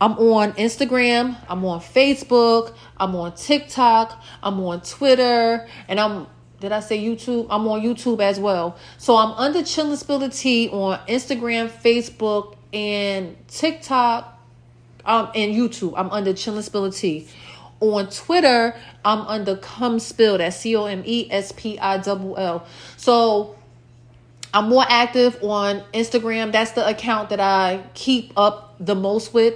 I'm 0.01 0.13
on 0.13 0.53
Instagram, 0.53 1.37
I'm 1.47 1.63
on 1.63 1.79
Facebook, 1.79 2.73
I'm 2.97 3.15
on 3.15 3.35
TikTok, 3.35 4.19
I'm 4.41 4.59
on 4.59 4.81
Twitter, 4.81 5.67
and 5.87 5.99
I'm 5.99 6.25
did 6.59 6.71
I 6.71 6.79
say 6.79 7.03
YouTube? 7.03 7.47
I'm 7.49 7.67
on 7.67 7.81
YouTube 7.81 8.19
as 8.21 8.39
well. 8.39 8.77
So 8.97 9.15
I'm 9.15 9.31
under 9.31 9.59
Chillin' 9.59 9.97
Spill 9.97 10.19
the 10.19 10.29
Tea 10.29 10.69
on 10.69 10.99
Instagram, 11.07 11.69
Facebook, 11.69 12.55
and 12.71 13.35
TikTok, 13.47 14.39
um, 15.05 15.31
and 15.33 15.55
YouTube. 15.55 15.93
I'm 15.97 16.09
under 16.11 16.33
Chillin' 16.33 16.61
Spill 16.63 16.83
the 16.83 16.91
Tea. 16.91 17.27
On 17.79 18.07
Twitter, 18.09 18.75
I'm 19.03 19.21
under 19.21 19.55
Come 19.55 19.99
Spill. 19.99 20.37
That's 20.37 20.57
C 20.57 20.75
O 20.75 20.85
M 20.85 21.01
E 21.05 21.27
S 21.31 21.51
P 21.51 21.79
I 21.79 21.97
L 21.97 22.35
L. 22.37 22.67
So 22.97 23.55
I'm 24.53 24.69
more 24.69 24.85
active 24.87 25.43
on 25.43 25.83
Instagram. 25.93 26.51
That's 26.51 26.71
the 26.71 26.87
account 26.87 27.29
that 27.29 27.39
I 27.39 27.83
keep 27.93 28.33
up 28.37 28.70
the 28.81 28.95
most 28.95 29.33
with. 29.33 29.55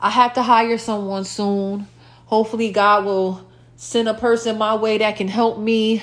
I 0.00 0.10
have 0.10 0.34
to 0.34 0.42
hire 0.42 0.78
someone 0.78 1.24
soon. 1.24 1.86
Hopefully, 2.26 2.70
God 2.70 3.04
will 3.04 3.46
send 3.76 4.08
a 4.08 4.14
person 4.14 4.58
my 4.58 4.74
way 4.74 4.98
that 4.98 5.16
can 5.16 5.28
help 5.28 5.58
me 5.58 6.02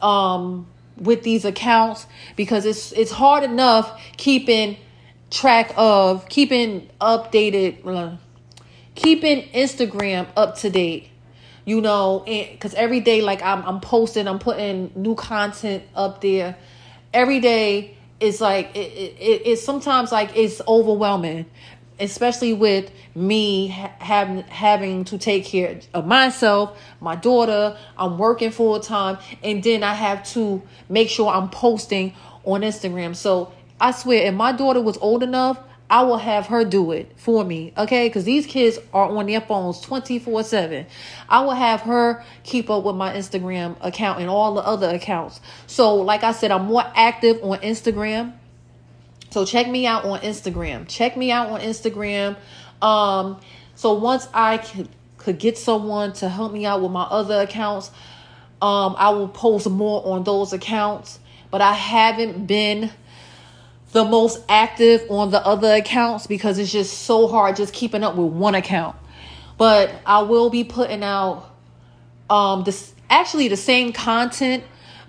um, 0.00 0.66
with 0.96 1.22
these 1.22 1.44
accounts 1.44 2.06
because 2.36 2.64
it's 2.64 2.92
it's 2.92 3.10
hard 3.10 3.44
enough 3.44 4.00
keeping 4.16 4.76
track 5.30 5.72
of 5.76 6.28
keeping 6.28 6.88
updated, 7.00 7.84
uh, 7.86 8.16
keeping 8.94 9.42
Instagram 9.48 10.26
up 10.36 10.56
to 10.58 10.70
date. 10.70 11.10
You 11.66 11.80
know, 11.80 12.22
because 12.26 12.74
every 12.74 13.00
day, 13.00 13.22
like 13.22 13.42
I'm, 13.42 13.64
I'm 13.64 13.80
posting, 13.80 14.28
I'm 14.28 14.38
putting 14.38 14.92
new 14.94 15.14
content 15.14 15.82
up 15.94 16.20
there. 16.20 16.58
Every 17.14 17.40
day 17.40 17.96
is 18.20 18.40
like 18.40 18.74
it, 18.76 18.78
it, 19.18 19.42
it's 19.44 19.62
sometimes 19.62 20.12
like 20.12 20.36
it's 20.36 20.60
overwhelming 20.66 21.46
especially 22.00 22.52
with 22.52 22.90
me 23.14 23.68
having 23.68 24.42
having 24.44 25.04
to 25.04 25.18
take 25.18 25.44
care 25.44 25.80
of 25.92 26.06
myself, 26.06 26.78
my 27.00 27.16
daughter, 27.16 27.76
I'm 27.96 28.18
working 28.18 28.50
full 28.50 28.80
time, 28.80 29.18
and 29.42 29.62
then 29.62 29.82
I 29.82 29.94
have 29.94 30.24
to 30.32 30.62
make 30.88 31.08
sure 31.08 31.30
I'm 31.30 31.50
posting 31.50 32.14
on 32.44 32.62
Instagram. 32.62 33.14
So 33.14 33.52
I 33.80 33.92
swear, 33.92 34.26
if 34.26 34.34
my 34.34 34.52
daughter 34.52 34.80
was 34.80 34.96
old 34.98 35.22
enough, 35.22 35.58
I 35.90 36.02
will 36.02 36.16
have 36.16 36.46
her 36.46 36.64
do 36.64 36.92
it 36.92 37.12
for 37.16 37.44
me, 37.44 37.72
okay? 37.76 38.08
Because 38.08 38.24
these 38.24 38.46
kids 38.46 38.78
are 38.92 39.08
on 39.08 39.26
their 39.26 39.40
phones 39.40 39.80
24 39.80 40.42
7. 40.42 40.86
I 41.28 41.40
will 41.40 41.52
have 41.52 41.82
her 41.82 42.24
keep 42.42 42.70
up 42.70 42.84
with 42.84 42.96
my 42.96 43.14
Instagram 43.14 43.76
account 43.80 44.20
and 44.20 44.30
all 44.30 44.54
the 44.54 44.66
other 44.66 44.88
accounts. 44.88 45.40
So, 45.66 45.94
like 45.96 46.24
I 46.24 46.32
said, 46.32 46.50
I'm 46.50 46.66
more 46.66 46.84
active 46.94 47.42
on 47.42 47.58
Instagram 47.58 48.32
so 49.34 49.44
check 49.44 49.68
me 49.68 49.84
out 49.84 50.04
on 50.04 50.20
Instagram. 50.20 50.86
Check 50.86 51.16
me 51.16 51.32
out 51.32 51.50
on 51.50 51.60
Instagram. 51.60 52.36
Um, 52.80 53.40
so 53.74 53.94
once 53.94 54.28
I 54.32 54.58
could, 54.58 54.88
could 55.18 55.40
get 55.40 55.58
someone 55.58 56.12
to 56.12 56.28
help 56.28 56.52
me 56.52 56.64
out 56.66 56.80
with 56.80 56.92
my 56.92 57.02
other 57.02 57.40
accounts, 57.40 57.90
um, 58.62 58.94
I 58.96 59.10
will 59.10 59.26
post 59.26 59.68
more 59.68 60.06
on 60.06 60.22
those 60.22 60.52
accounts. 60.52 61.18
But 61.50 61.62
I 61.62 61.72
haven't 61.72 62.46
been 62.46 62.92
the 63.94 64.04
most 64.04 64.40
active 64.48 65.02
on 65.08 65.30
the 65.30 65.44
other 65.46 65.72
accounts 65.74 66.26
because 66.26 66.58
it's 66.58 66.70
just 66.70 67.04
so 67.04 67.26
hard 67.26 67.56
just 67.56 67.72
keeping 67.72 68.02
up 68.02 68.16
with 68.16 68.32
one 68.32 68.54
account. 68.54 68.96
But 69.56 69.90
I 70.04 70.22
will 70.22 70.50
be 70.50 70.64
putting 70.64 71.02
out 71.02 71.50
um 72.28 72.64
this 72.64 72.92
actually 73.08 73.48
the 73.48 73.56
same 73.56 73.92
content 73.92 74.64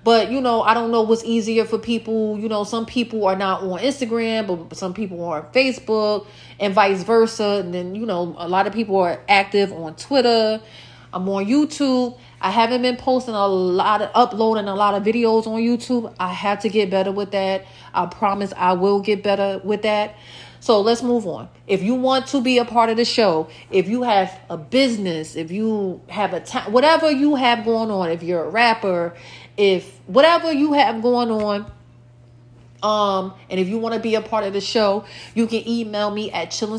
but 0.05 0.29
you 0.29 0.39
know, 0.39 0.61
I 0.61 0.75
don't 0.75 0.91
know 0.91 1.01
what's 1.01 1.23
easier 1.23 1.65
for 1.65 1.79
people. 1.79 2.37
You 2.37 2.47
know, 2.47 2.63
some 2.63 2.85
people 2.85 3.25
are 3.25 3.35
not 3.35 3.63
on 3.63 3.79
Instagram, 3.79 4.45
but 4.45 4.77
some 4.77 4.93
people 4.93 5.23
are 5.25 5.39
on 5.39 5.51
Facebook, 5.51 6.27
and 6.59 6.75
vice 6.75 7.01
versa. 7.01 7.63
And 7.65 7.73
then 7.73 7.95
you 7.95 8.05
know, 8.05 8.35
a 8.37 8.47
lot 8.47 8.67
of 8.67 8.73
people 8.73 8.97
are 8.97 9.19
active 9.27 9.73
on 9.73 9.95
Twitter. 9.95 10.61
I'm 11.15 11.29
on 11.29 11.45
YouTube. 11.45 12.19
I 12.41 12.51
haven't 12.51 12.81
been 12.81 12.97
posting 12.97 13.33
a 13.33 13.47
lot 13.47 14.01
of 14.01 14.11
uploading 14.13 14.67
a 14.67 14.75
lot 14.75 14.95
of 14.95 15.03
videos 15.03 15.47
on 15.47 15.61
YouTube. 15.61 16.13
I 16.19 16.33
have 16.33 16.59
to 16.59 16.69
get 16.69 16.89
better 16.89 17.11
with 17.11 17.31
that. 17.31 17.65
I 17.93 18.05
promise 18.05 18.51
I 18.57 18.73
will 18.73 18.99
get 18.99 19.23
better 19.23 19.61
with 19.63 19.83
that. 19.83 20.17
So 20.59 20.81
let's 20.81 21.01
move 21.01 21.25
on. 21.25 21.47
If 21.67 21.81
you 21.83 21.95
want 21.95 22.27
to 22.27 22.41
be 22.41 22.57
a 22.57 22.65
part 22.65 22.89
of 22.89 22.97
the 22.97 23.05
show, 23.05 23.47
if 23.71 23.87
you 23.87 24.03
have 24.03 24.37
a 24.49 24.57
business, 24.57 25.37
if 25.37 25.51
you 25.51 26.01
have 26.09 26.33
a 26.33 26.41
time, 26.41 26.73
whatever 26.73 27.09
you 27.09 27.35
have 27.35 27.63
going 27.63 27.91
on, 27.91 28.09
if 28.09 28.21
you're 28.21 28.43
a 28.43 28.49
rapper, 28.49 29.15
if 29.55 29.97
whatever 30.07 30.51
you 30.51 30.73
have 30.73 31.01
going 31.01 31.31
on, 31.31 31.71
um, 32.83 33.33
and 33.49 33.59
if 33.59 33.69
you 33.69 33.77
want 33.77 33.95
to 33.95 34.01
be 34.01 34.15
a 34.15 34.21
part 34.21 34.43
of 34.43 34.51
the 34.51 34.59
show, 34.59 35.05
you 35.33 35.47
can 35.47 35.65
email 35.65 36.11
me 36.11 36.29
at 36.31 36.51
chill 36.51 36.77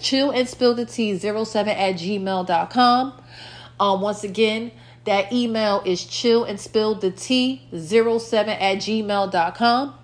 chill 0.00 0.30
and 0.30 0.48
spill 0.48 0.74
the 0.74 0.84
tea 0.84 1.18
07 1.18 1.68
at 1.68 1.94
gmail.com. 1.94 3.22
Um, 3.80 4.00
once 4.00 4.24
again, 4.24 4.72
that 5.04 5.32
email 5.32 5.82
is 5.84 6.04
chill 6.04 6.44
and 6.44 6.60
spill 6.60 6.94
the 6.94 7.10
tea 7.10 7.62
07 7.76 8.52
at 8.52 8.78
gmail.com. 8.78 9.94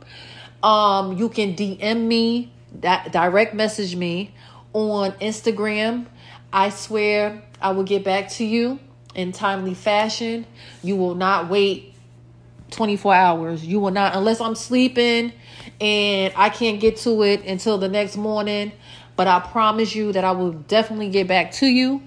Um, 0.63 1.17
you 1.17 1.29
can 1.29 1.55
DM 1.55 2.07
me, 2.07 2.53
that 2.81 3.13
direct 3.13 3.55
message 3.55 3.95
me 3.95 4.35
on 4.73 5.13
Instagram. 5.13 6.07
I 6.53 6.71
swear 6.71 7.43
I 7.61 7.71
will 7.73 7.85
get 7.85 8.05
back 8.05 8.29
to 8.31 8.45
you 8.45 8.81
in 9.15 9.33
timely 9.33 9.75
fashion. 9.75 10.47
You 10.83 10.97
will 10.97 11.15
not 11.15 11.49
wait 11.49 11.95
24 12.71 13.15
hours. 13.15 13.65
You 13.65 13.81
will 13.81 13.91
not, 13.91 14.15
unless 14.15 14.41
I'm 14.41 14.55
sleeping 14.55 15.33
and 15.81 16.33
I 16.37 16.49
can't 16.49 16.81
get 16.81 16.97
to 16.99 17.23
it 17.23 17.45
until 17.45 17.79
the 17.79 17.89
next 17.89 18.17
morning. 18.17 18.73
But 19.19 19.27
I 19.27 19.41
promise 19.41 19.97
you 19.97 20.13
that 20.13 20.23
I 20.23 20.31
will 20.31 20.53
definitely 20.53 21.11
get 21.11 21.27
back 21.27 21.51
to 21.55 21.67
you. 21.67 22.01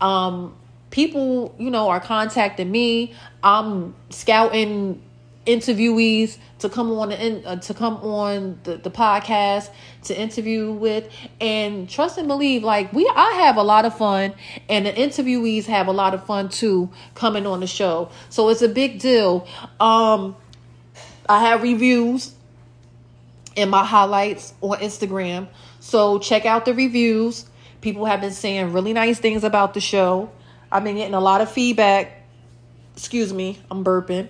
Um, 0.00 0.56
people, 0.88 1.54
you 1.58 1.70
know, 1.70 1.90
are 1.90 2.00
contacting 2.00 2.70
me. 2.70 3.12
I'm 3.42 3.94
scouting 4.08 5.02
interviewees 5.46 6.38
to 6.60 6.70
come 6.70 6.90
on 6.92 7.10
the, 7.10 7.42
uh, 7.46 7.56
to 7.56 7.74
come 7.74 7.96
on 7.96 8.58
the, 8.62 8.78
the 8.78 8.90
podcast 8.90 9.68
to 10.04 10.18
interview 10.18 10.72
with 10.72 11.10
and 11.38 11.86
trust 11.86 12.16
and 12.16 12.26
believe 12.26 12.64
like 12.64 12.90
we 12.94 13.06
I 13.14 13.32
have 13.42 13.58
a 13.58 13.62
lot 13.62 13.84
of 13.84 13.94
fun 13.98 14.32
and 14.70 14.86
the 14.86 14.92
interviewees 14.92 15.66
have 15.66 15.86
a 15.86 15.92
lot 15.92 16.14
of 16.14 16.24
fun 16.24 16.48
too 16.48 16.88
coming 17.14 17.46
on 17.46 17.60
the 17.60 17.66
show 17.66 18.08
so 18.30 18.48
it's 18.48 18.62
a 18.62 18.68
big 18.70 19.00
deal 19.00 19.46
um 19.80 20.34
I 21.28 21.40
have 21.40 21.62
reviews 21.62 22.32
in 23.54 23.68
my 23.68 23.84
highlights 23.84 24.54
on 24.62 24.78
Instagram 24.78 25.48
so 25.84 26.18
check 26.18 26.46
out 26.46 26.64
the 26.64 26.74
reviews 26.74 27.46
people 27.80 28.04
have 28.06 28.20
been 28.20 28.32
saying 28.32 28.72
really 28.72 28.92
nice 28.92 29.18
things 29.18 29.44
about 29.44 29.74
the 29.74 29.80
show 29.80 30.30
I've 30.72 30.84
been 30.84 30.96
getting 30.96 31.14
a 31.14 31.20
lot 31.20 31.40
of 31.40 31.50
feedback 31.50 32.26
excuse 32.94 33.32
me 33.32 33.58
I'm 33.70 33.84
burping 33.84 34.28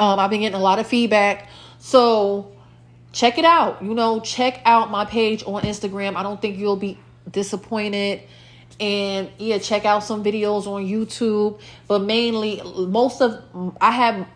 um, 0.00 0.18
I've 0.18 0.30
been 0.30 0.40
getting 0.40 0.58
a 0.58 0.62
lot 0.62 0.78
of 0.78 0.86
feedback. 0.86 1.48
So 1.78 2.52
check 3.12 3.36
it 3.36 3.44
out. 3.44 3.82
You 3.82 3.94
know, 3.94 4.20
check 4.20 4.60
out 4.64 4.90
my 4.90 5.04
page 5.04 5.44
on 5.46 5.62
Instagram. 5.62 6.16
I 6.16 6.22
don't 6.22 6.40
think 6.40 6.58
you'll 6.58 6.76
be 6.76 6.98
disappointed. 7.30 8.22
And 8.80 9.30
yeah, 9.36 9.58
check 9.58 9.84
out 9.84 10.02
some 10.02 10.24
videos 10.24 10.66
on 10.66 10.86
YouTube. 10.86 11.60
But 11.86 12.00
mainly, 12.00 12.62
most 12.64 13.20
of 13.20 13.44
I 13.78 13.90
have 13.90 14.26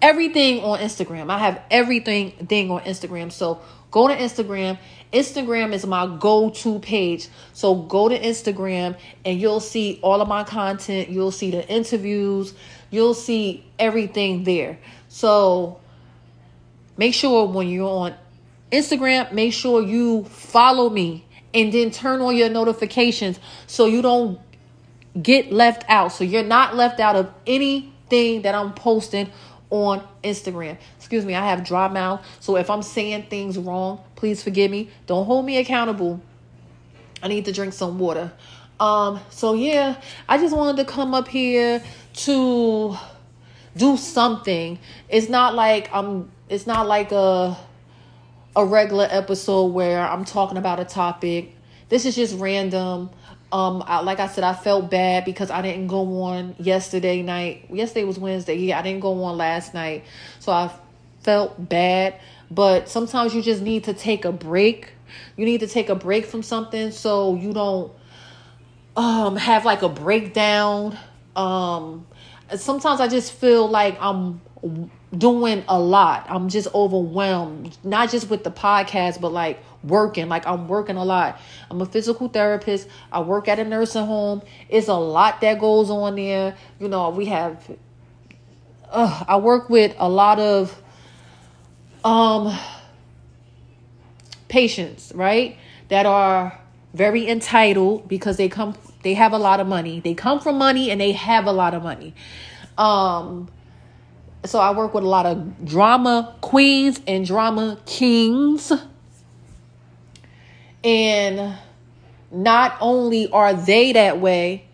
everything 0.00 0.64
on 0.64 0.78
Instagram. 0.78 1.30
I 1.30 1.36
have 1.36 1.60
everything 1.70 2.30
thing 2.46 2.70
on 2.70 2.80
Instagram. 2.80 3.30
So 3.30 3.60
go 3.90 4.08
to 4.08 4.16
Instagram. 4.16 4.78
Instagram 5.12 5.72
is 5.72 5.86
my 5.86 6.06
go-to 6.18 6.78
page. 6.80 7.28
So 7.52 7.74
go 7.74 8.08
to 8.08 8.18
Instagram 8.18 8.96
and 9.24 9.40
you'll 9.40 9.60
see 9.60 9.98
all 10.02 10.20
of 10.20 10.28
my 10.28 10.44
content. 10.44 11.08
You'll 11.08 11.30
see 11.30 11.50
the 11.50 11.66
interviews. 11.68 12.54
You'll 12.90 13.14
see 13.14 13.64
everything 13.78 14.44
there. 14.44 14.78
So 15.08 15.80
make 16.96 17.14
sure 17.14 17.46
when 17.46 17.68
you're 17.68 17.88
on 17.88 18.14
Instagram, 18.70 19.32
make 19.32 19.52
sure 19.52 19.82
you 19.82 20.24
follow 20.24 20.90
me 20.90 21.24
and 21.54 21.72
then 21.72 21.90
turn 21.90 22.20
on 22.20 22.36
your 22.36 22.50
notifications 22.50 23.40
so 23.66 23.86
you 23.86 24.02
don't 24.02 24.38
get 25.20 25.52
left 25.52 25.84
out. 25.88 26.12
So 26.12 26.24
you're 26.24 26.44
not 26.44 26.76
left 26.76 27.00
out 27.00 27.16
of 27.16 27.32
anything 27.46 28.42
that 28.42 28.54
I'm 28.54 28.74
posting 28.74 29.30
on 29.70 30.06
Instagram. 30.24 30.78
Excuse 30.96 31.24
me, 31.24 31.34
I 31.34 31.46
have 31.46 31.64
dry 31.64 31.88
mouth. 31.88 32.24
So 32.40 32.56
if 32.56 32.70
I'm 32.70 32.82
saying 32.82 33.26
things 33.28 33.58
wrong, 33.58 34.00
please 34.16 34.42
forgive 34.42 34.70
me. 34.70 34.90
Don't 35.06 35.26
hold 35.26 35.44
me 35.44 35.58
accountable. 35.58 36.20
I 37.22 37.28
need 37.28 37.44
to 37.46 37.52
drink 37.52 37.72
some 37.72 37.98
water. 37.98 38.32
Um, 38.80 39.20
so 39.30 39.54
yeah, 39.54 40.00
I 40.28 40.38
just 40.38 40.56
wanted 40.56 40.84
to 40.84 40.90
come 40.90 41.14
up 41.14 41.28
here 41.28 41.82
to 42.14 42.96
do 43.76 43.96
something. 43.96 44.78
It's 45.08 45.28
not 45.28 45.54
like 45.54 45.92
I'm 45.92 46.30
it's 46.48 46.66
not 46.66 46.86
like 46.86 47.12
a 47.12 47.56
a 48.56 48.64
regular 48.64 49.06
episode 49.10 49.66
where 49.66 50.00
I'm 50.00 50.24
talking 50.24 50.58
about 50.58 50.80
a 50.80 50.84
topic. 50.84 51.54
This 51.88 52.04
is 52.04 52.14
just 52.14 52.38
random. 52.38 53.10
Um, 53.50 53.82
I, 53.86 54.00
like 54.00 54.20
I 54.20 54.26
said, 54.26 54.44
I 54.44 54.52
felt 54.54 54.90
bad 54.90 55.24
because 55.24 55.50
I 55.50 55.62
didn't 55.62 55.86
go 55.86 56.22
on 56.22 56.54
yesterday 56.58 57.22
night. 57.22 57.66
Yesterday 57.70 58.04
was 58.04 58.18
Wednesday. 58.18 58.56
Yeah, 58.56 58.78
I 58.78 58.82
didn't 58.82 59.00
go 59.00 59.22
on 59.24 59.38
last 59.38 59.72
night, 59.74 60.04
so 60.38 60.52
I 60.52 60.70
felt 61.22 61.68
bad. 61.68 62.20
but 62.50 62.88
sometimes 62.88 63.34
you 63.34 63.42
just 63.42 63.62
need 63.62 63.84
to 63.84 63.94
take 63.94 64.24
a 64.24 64.32
break. 64.32 64.92
You 65.36 65.44
need 65.44 65.60
to 65.60 65.66
take 65.66 65.88
a 65.88 65.94
break 65.94 66.26
from 66.26 66.42
something 66.42 66.90
so 66.90 67.34
you 67.34 67.52
don't 67.52 67.92
um 68.96 69.36
have 69.36 69.64
like 69.64 69.82
a 69.82 69.88
breakdown. 69.88 70.96
Um 71.36 72.06
sometimes 72.56 73.00
I 73.00 73.08
just 73.08 73.32
feel 73.32 73.68
like 73.68 73.98
I'm 74.00 74.40
doing 75.16 75.64
a 75.68 75.78
lot. 75.78 76.26
I'm 76.28 76.48
just 76.48 76.68
overwhelmed, 76.74 77.76
not 77.82 78.10
just 78.10 78.28
with 78.28 78.44
the 78.44 78.50
podcast, 78.50 79.20
but 79.20 79.32
like 79.32 79.62
working. 79.82 80.28
Like 80.28 80.46
I'm 80.46 80.68
working 80.68 80.96
a 80.96 81.04
lot. 81.04 81.40
I'm 81.70 81.80
a 81.80 81.86
physical 81.86 82.28
therapist. 82.28 82.88
I 83.10 83.20
work 83.20 83.48
at 83.48 83.58
a 83.58 83.64
nursing 83.64 84.06
home. 84.06 84.42
It's 84.68 84.88
a 84.88 84.94
lot 84.94 85.40
that 85.40 85.60
goes 85.60 85.90
on 85.90 86.16
there. 86.16 86.56
You 86.78 86.88
know, 86.88 87.10
we 87.10 87.26
have 87.26 87.70
uh, 88.90 89.24
I 89.26 89.36
work 89.36 89.70
with 89.70 89.94
a 89.98 90.08
lot 90.08 90.38
of 90.38 90.80
um 92.04 92.56
patients, 94.48 95.12
right? 95.14 95.56
That 95.88 96.06
are 96.06 96.58
very 96.92 97.28
entitled 97.28 98.08
because 98.08 98.36
they 98.36 98.48
come 98.48 98.74
they 99.02 99.14
have 99.14 99.32
a 99.32 99.38
lot 99.38 99.60
of 99.60 99.66
money. 99.66 100.00
They 100.00 100.14
come 100.14 100.40
from 100.40 100.58
money 100.58 100.90
and 100.90 101.00
they 101.00 101.12
have 101.12 101.46
a 101.46 101.52
lot 101.52 101.72
of 101.72 101.82
money. 101.82 102.14
Um 102.76 103.48
so 104.44 104.58
I 104.58 104.70
work 104.70 104.94
with 104.94 105.04
a 105.04 105.08
lot 105.08 105.26
of 105.26 105.64
drama 105.64 106.34
queens 106.40 107.00
and 107.06 107.26
drama 107.26 107.78
kings. 107.86 108.72
And 110.84 111.56
not 112.30 112.76
only 112.80 113.30
are 113.30 113.52
they 113.52 113.92
that 113.92 114.20
way, 114.20 114.64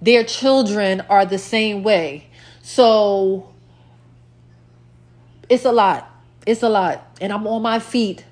their 0.00 0.24
children 0.24 1.00
are 1.08 1.24
the 1.24 1.38
same 1.38 1.82
way. 1.82 2.28
So 2.62 3.52
it's 5.48 5.64
a 5.64 5.72
lot. 5.72 6.10
It's 6.46 6.62
a 6.62 6.68
lot. 6.68 7.16
And 7.20 7.32
I'm 7.32 7.46
on 7.46 7.62
my 7.62 7.78
feet 7.78 8.24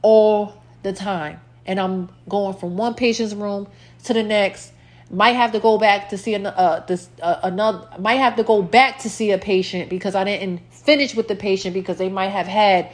all 0.00 0.62
the 0.82 0.92
time. 0.92 1.40
And 1.66 1.78
I'm 1.78 2.08
going 2.28 2.56
from 2.56 2.76
one 2.76 2.94
patient's 2.94 3.34
room 3.34 3.68
to 4.04 4.14
the 4.14 4.22
next. 4.22 4.72
Might 5.12 5.32
have 5.32 5.52
to 5.52 5.60
go 5.60 5.76
back 5.76 6.08
to 6.08 6.16
see 6.16 6.32
an, 6.32 6.46
uh, 6.46 6.84
this, 6.88 7.10
uh, 7.20 7.40
another. 7.42 7.86
Might 7.98 8.14
have 8.14 8.34
to 8.36 8.42
go 8.42 8.62
back 8.62 8.98
to 9.00 9.10
see 9.10 9.30
a 9.30 9.38
patient 9.38 9.90
because 9.90 10.14
I 10.14 10.24
didn't 10.24 10.60
finish 10.72 11.14
with 11.14 11.28
the 11.28 11.36
patient 11.36 11.74
because 11.74 11.98
they 11.98 12.08
might 12.08 12.30
have 12.30 12.46
had 12.46 12.90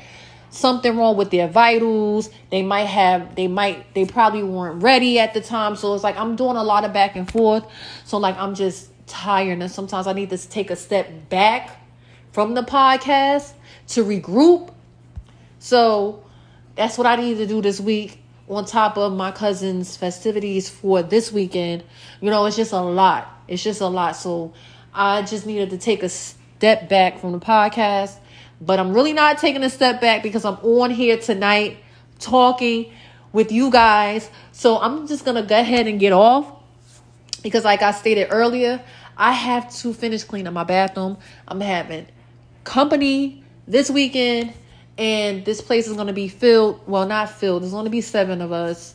something 0.51 0.97
wrong 0.97 1.17
with 1.17 1.31
their 1.31 1.47
vitals. 1.47 2.31
They 2.51 2.63
might 2.63 2.87
have, 2.87 3.37
they 3.37 3.47
might, 3.47 3.95
they 3.95 4.05
probably 4.05 4.43
weren't 4.43 4.83
ready 4.83 5.21
at 5.21 5.33
the 5.33 5.41
time. 5.41 5.77
So 5.77 5.95
it's 5.95 6.03
like 6.03 6.17
I'm 6.17 6.35
doing 6.35 6.57
a 6.57 6.65
lot 6.65 6.85
of 6.85 6.93
back 6.93 7.15
and 7.15 7.31
forth. 7.31 7.65
So 8.05 8.19
like 8.19 8.37
I'm 8.37 8.57
just 8.57 8.91
tired 9.07 9.61
and 9.61 9.71
sometimes 9.71 10.09
I 10.09 10.13
need 10.13 10.31
to 10.31 10.39
take 10.39 10.71
a 10.71 10.77
step 10.77 11.29
back 11.29 11.81
from 12.33 12.55
the 12.55 12.63
podcast 12.63 13.53
to 13.89 14.05
regroup. 14.05 14.73
So 15.61 16.25
that's 16.75 16.99
what 16.99 17.07
I 17.07 17.17
need 17.17 17.37
to 17.39 17.47
do 17.47 17.63
this 17.63 17.81
week 17.81 18.23
on 18.49 18.65
top 18.65 18.97
of 18.97 19.13
my 19.13 19.31
cousin's 19.31 19.97
festivities 19.97 20.69
for 20.69 21.03
this 21.03 21.31
weekend. 21.31 21.85
You 22.21 22.31
know, 22.31 22.45
it's 22.47 22.57
just 22.57 22.73
a 22.73 22.81
lot. 22.81 23.43
It's 23.47 23.63
just 23.63 23.81
a 23.81 23.87
lot. 23.87 24.17
So 24.17 24.53
I 24.95 25.23
just 25.23 25.47
needed 25.47 25.71
to 25.71 25.79
take 25.79 26.03
a 26.03 26.09
step 26.09 26.89
back 26.89 27.19
from 27.19 27.33
the 27.33 27.41
podcast. 27.41 28.17
But 28.61 28.79
I'm 28.79 28.93
really 28.93 29.13
not 29.13 29.39
taking 29.39 29.63
a 29.63 29.71
step 29.71 30.01
back 30.01 30.23
because 30.23 30.45
I'm 30.45 30.57
on 30.57 30.91
here 30.91 31.17
tonight 31.17 31.79
talking 32.19 32.93
with 33.33 33.53
you 33.53 33.71
guys. 33.71 34.31
So 34.53 34.79
I'm 34.79 35.07
just 35.07 35.25
going 35.25 35.37
to 35.37 35.49
go 35.49 35.61
ahead 35.61 35.87
and 35.87 36.01
get 36.01 36.13
off 36.13 36.53
because, 37.43 37.65
like 37.65 37.83
I 37.83 37.93
stated 37.93 38.29
earlier, 38.31 38.83
I 39.17 39.33
have 39.33 39.73
to 39.77 39.93
finish 39.93 40.25
cleaning 40.25 40.53
my 40.53 40.65
bathroom. 40.65 41.19
I'm 41.47 41.61
having 41.61 42.07
company 42.65 43.45
this 43.67 43.91
weekend, 43.91 44.55
and 44.99 45.45
this 45.45 45.61
place 45.61 45.87
is 45.87 45.97
gonna 45.97 46.13
be 46.13 46.29
filled. 46.29 46.81
Well, 46.87 47.07
not 47.07 47.31
filled. 47.31 47.63
There's 47.63 47.73
gonna 47.73 47.89
be 47.89 48.01
seven 48.01 48.43
of 48.43 48.51
us, 48.51 48.95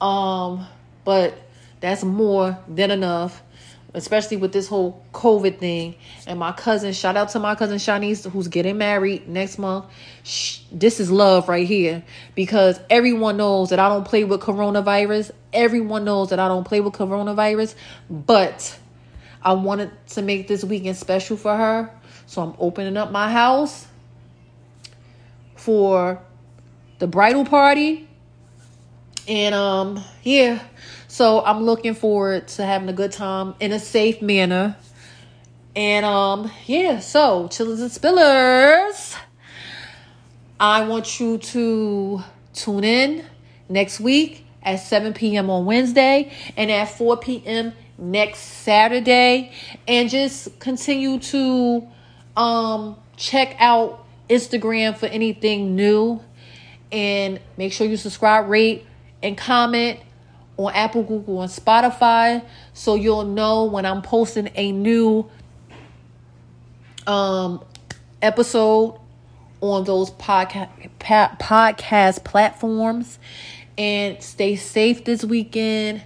um, 0.00 0.66
but 1.04 1.38
that's 1.80 2.02
more 2.02 2.58
than 2.68 2.90
enough. 2.90 3.40
Especially 3.96 4.36
with 4.36 4.52
this 4.52 4.66
whole 4.66 5.04
COVID 5.12 5.58
thing, 5.58 5.94
and 6.26 6.36
my 6.36 6.50
cousin. 6.50 6.92
Shout 6.92 7.16
out 7.16 7.28
to 7.28 7.38
my 7.38 7.54
cousin 7.54 7.76
Shanice, 7.78 8.28
who's 8.28 8.48
getting 8.48 8.76
married 8.76 9.28
next 9.28 9.56
month. 9.56 9.84
Shh, 10.24 10.62
this 10.72 10.98
is 10.98 11.12
love 11.12 11.48
right 11.48 11.64
here 11.64 12.02
because 12.34 12.80
everyone 12.90 13.36
knows 13.36 13.70
that 13.70 13.78
I 13.78 13.88
don't 13.88 14.04
play 14.04 14.24
with 14.24 14.40
coronavirus. 14.40 15.30
Everyone 15.52 16.04
knows 16.04 16.30
that 16.30 16.40
I 16.40 16.48
don't 16.48 16.64
play 16.64 16.80
with 16.80 16.94
coronavirus, 16.94 17.76
but 18.10 18.76
I 19.40 19.52
wanted 19.52 19.92
to 20.08 20.22
make 20.22 20.48
this 20.48 20.64
weekend 20.64 20.96
special 20.96 21.36
for 21.36 21.56
her. 21.56 21.88
So 22.26 22.42
I'm 22.42 22.54
opening 22.58 22.96
up 22.96 23.12
my 23.12 23.30
house 23.30 23.86
for 25.64 26.20
the 26.98 27.06
bridal 27.06 27.46
party. 27.46 28.06
And 29.26 29.54
um 29.54 30.04
yeah, 30.22 30.62
so 31.08 31.42
I'm 31.42 31.62
looking 31.62 31.94
forward 31.94 32.48
to 32.48 32.66
having 32.66 32.90
a 32.90 32.92
good 32.92 33.12
time 33.12 33.54
in 33.60 33.72
a 33.72 33.78
safe 33.78 34.20
manner. 34.20 34.76
And 35.74 36.04
um 36.04 36.50
yeah, 36.66 36.98
so 36.98 37.48
chillers 37.48 37.80
and 37.80 37.90
spillers. 37.90 39.16
I 40.60 40.86
want 40.86 41.18
you 41.18 41.38
to 41.38 42.22
tune 42.52 42.84
in 42.84 43.24
next 43.70 44.00
week 44.00 44.46
at 44.62 44.76
7 44.76 45.14
p.m. 45.14 45.48
on 45.48 45.64
Wednesday 45.64 46.30
and 46.58 46.70
at 46.70 46.90
4 46.90 47.16
p.m 47.16 47.72
next 47.96 48.40
Saturday 48.40 49.52
and 49.86 50.10
just 50.10 50.58
continue 50.58 51.18
to 51.20 51.86
um 52.36 52.96
check 53.16 53.54
out 53.60 54.03
Instagram 54.28 54.96
for 54.96 55.06
anything 55.06 55.76
new. 55.76 56.20
And 56.92 57.40
make 57.56 57.72
sure 57.72 57.86
you 57.86 57.96
subscribe, 57.96 58.48
rate 58.48 58.86
and 59.22 59.36
comment 59.36 60.00
on 60.56 60.72
Apple, 60.72 61.02
Google 61.02 61.42
and 61.42 61.50
Spotify 61.50 62.44
so 62.72 62.94
you'll 62.94 63.24
know 63.24 63.64
when 63.64 63.84
I'm 63.84 64.02
posting 64.02 64.50
a 64.54 64.70
new 64.70 65.28
um 67.06 67.62
episode 68.22 68.98
on 69.60 69.84
those 69.84 70.10
podcast 70.10 72.24
platforms. 72.24 73.18
And 73.76 74.22
stay 74.22 74.56
safe 74.56 75.04
this 75.04 75.24
weekend. 75.24 76.02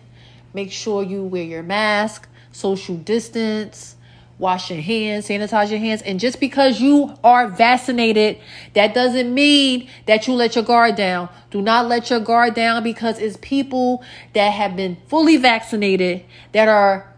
Make 0.54 0.72
sure 0.72 1.02
you 1.02 1.22
wear 1.22 1.42
your 1.42 1.62
mask, 1.62 2.26
social 2.50 2.96
distance, 2.96 3.96
wash 4.38 4.70
your 4.70 4.80
hands, 4.80 5.28
sanitize 5.28 5.70
your 5.70 5.80
hands. 5.80 6.02
And 6.02 6.20
just 6.20 6.40
because 6.40 6.80
you 6.80 7.14
are 7.24 7.48
vaccinated, 7.48 8.38
that 8.74 8.94
doesn't 8.94 9.32
mean 9.32 9.88
that 10.06 10.26
you 10.26 10.34
let 10.34 10.54
your 10.54 10.64
guard 10.64 10.94
down. 10.94 11.28
Do 11.50 11.60
not 11.60 11.86
let 11.86 12.10
your 12.10 12.20
guard 12.20 12.54
down 12.54 12.82
because 12.82 13.18
it's 13.18 13.36
people 13.40 14.04
that 14.34 14.50
have 14.50 14.76
been 14.76 14.96
fully 15.08 15.36
vaccinated 15.36 16.24
that 16.52 16.68
are 16.68 17.12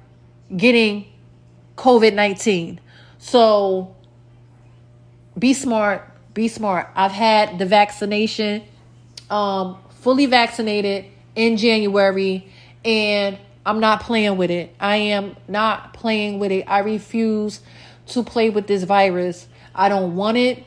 getting 0.56 1.06
COVID 1.76 2.14
19. 2.14 2.80
So 3.18 3.94
be 5.38 5.52
smart, 5.52 6.08
be 6.32 6.48
smart. 6.48 6.88
I've 6.94 7.12
had 7.12 7.58
the 7.58 7.66
vaccination, 7.66 8.62
um, 9.28 9.78
fully 9.90 10.26
vaccinated 10.26 11.04
in 11.34 11.56
January 11.56 12.50
and 12.84 13.38
I'm 13.64 13.80
not 13.80 14.00
playing 14.00 14.36
with 14.36 14.50
it. 14.50 14.74
I 14.80 14.96
am 14.96 15.36
not 15.46 15.92
playing 15.92 16.38
with 16.38 16.50
it. 16.50 16.64
I 16.66 16.78
refuse 16.80 17.60
to 18.08 18.22
play 18.22 18.50
with 18.50 18.66
this 18.66 18.84
virus. 18.84 19.46
I 19.74 19.88
don't 19.88 20.16
want 20.16 20.36
it. 20.36 20.64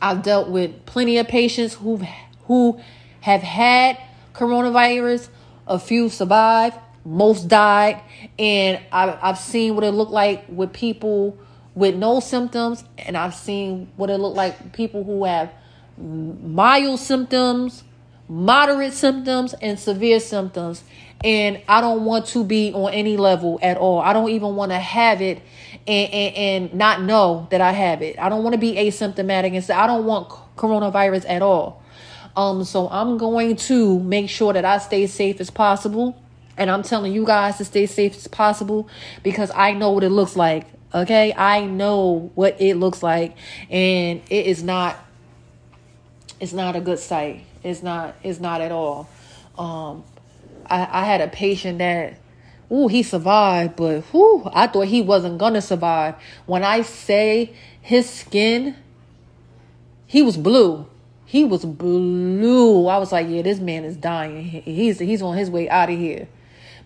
I've 0.00 0.22
dealt 0.22 0.48
with 0.48 0.86
plenty 0.86 1.18
of 1.18 1.28
patients 1.28 1.74
who 1.74 2.00
who 2.46 2.80
have 3.20 3.42
had 3.42 3.98
coronavirus. 4.32 5.28
A 5.66 5.78
few 5.78 6.08
survived, 6.08 6.76
most 7.04 7.46
died, 7.46 8.00
and 8.38 8.80
I've, 8.90 9.18
I've 9.20 9.38
seen 9.38 9.74
what 9.74 9.84
it 9.84 9.90
looked 9.90 10.12
like 10.12 10.46
with 10.48 10.72
people 10.72 11.36
with 11.74 11.94
no 11.94 12.20
symptoms, 12.20 12.84
and 12.96 13.16
I've 13.16 13.34
seen 13.34 13.90
what 13.96 14.08
it 14.08 14.16
looked 14.16 14.36
like 14.36 14.72
people 14.72 15.04
who 15.04 15.24
have 15.24 15.52
mild 15.98 17.00
symptoms, 17.00 17.84
moderate 18.28 18.94
symptoms, 18.94 19.52
and 19.60 19.78
severe 19.78 20.20
symptoms 20.20 20.84
and 21.24 21.60
I 21.68 21.80
don't 21.80 22.04
want 22.04 22.26
to 22.26 22.44
be 22.44 22.72
on 22.72 22.92
any 22.92 23.16
level 23.16 23.58
at 23.62 23.76
all. 23.76 24.00
I 24.00 24.12
don't 24.12 24.30
even 24.30 24.54
want 24.54 24.70
to 24.72 24.78
have 24.78 25.20
it 25.20 25.42
and, 25.86 26.12
and, 26.12 26.36
and 26.36 26.74
not 26.74 27.02
know 27.02 27.48
that 27.50 27.60
I 27.60 27.72
have 27.72 28.02
it. 28.02 28.18
I 28.18 28.28
don't 28.28 28.44
want 28.44 28.54
to 28.54 28.58
be 28.58 28.74
asymptomatic 28.74 29.54
and 29.54 29.64
say 29.64 29.74
I 29.74 29.86
don't 29.86 30.04
want 30.04 30.28
coronavirus 30.56 31.24
at 31.28 31.42
all. 31.42 31.82
Um, 32.36 32.62
so 32.62 32.88
I'm 32.88 33.18
going 33.18 33.56
to 33.56 33.98
make 33.98 34.30
sure 34.30 34.52
that 34.52 34.64
I 34.64 34.78
stay 34.78 35.06
safe 35.08 35.40
as 35.40 35.50
possible. 35.50 36.20
And 36.56 36.70
I'm 36.70 36.82
telling 36.82 37.12
you 37.12 37.24
guys 37.24 37.56
to 37.58 37.64
stay 37.64 37.86
safe 37.86 38.16
as 38.16 38.28
possible 38.28 38.88
because 39.22 39.50
I 39.54 39.72
know 39.72 39.92
what 39.92 40.04
it 40.04 40.10
looks 40.10 40.36
like. 40.36 40.66
Okay, 40.94 41.34
I 41.34 41.66
know 41.66 42.30
what 42.34 42.60
it 42.60 42.76
looks 42.76 43.02
like, 43.02 43.36
and 43.68 44.22
it 44.30 44.46
is 44.46 44.62
not. 44.62 44.96
It's 46.40 46.54
not 46.54 46.76
a 46.76 46.80
good 46.80 46.98
sight. 46.98 47.44
It's 47.62 47.82
not. 47.82 48.16
It's 48.22 48.40
not 48.40 48.62
at 48.62 48.72
all. 48.72 49.06
Um, 49.58 50.02
I, 50.70 51.02
I 51.02 51.04
had 51.04 51.20
a 51.20 51.28
patient 51.28 51.78
that 51.78 52.18
ooh, 52.70 52.88
he 52.88 53.02
survived, 53.02 53.76
but 53.76 54.02
whew, 54.12 54.48
I 54.52 54.66
thought 54.66 54.86
he 54.86 55.00
wasn't 55.02 55.38
gonna 55.38 55.62
survive. 55.62 56.14
When 56.46 56.64
I 56.64 56.82
say 56.82 57.52
his 57.80 58.08
skin 58.08 58.76
he 60.08 60.22
was 60.22 60.38
blue. 60.38 60.86
He 61.26 61.44
was 61.44 61.66
blue. 61.66 62.86
I 62.86 62.96
was 62.96 63.12
like, 63.12 63.28
yeah, 63.28 63.42
this 63.42 63.60
man 63.60 63.84
is 63.84 63.96
dying. 63.96 64.42
He's 64.42 64.98
he's 64.98 65.20
on 65.20 65.36
his 65.36 65.50
way 65.50 65.68
out 65.68 65.90
of 65.90 65.98
here. 65.98 66.26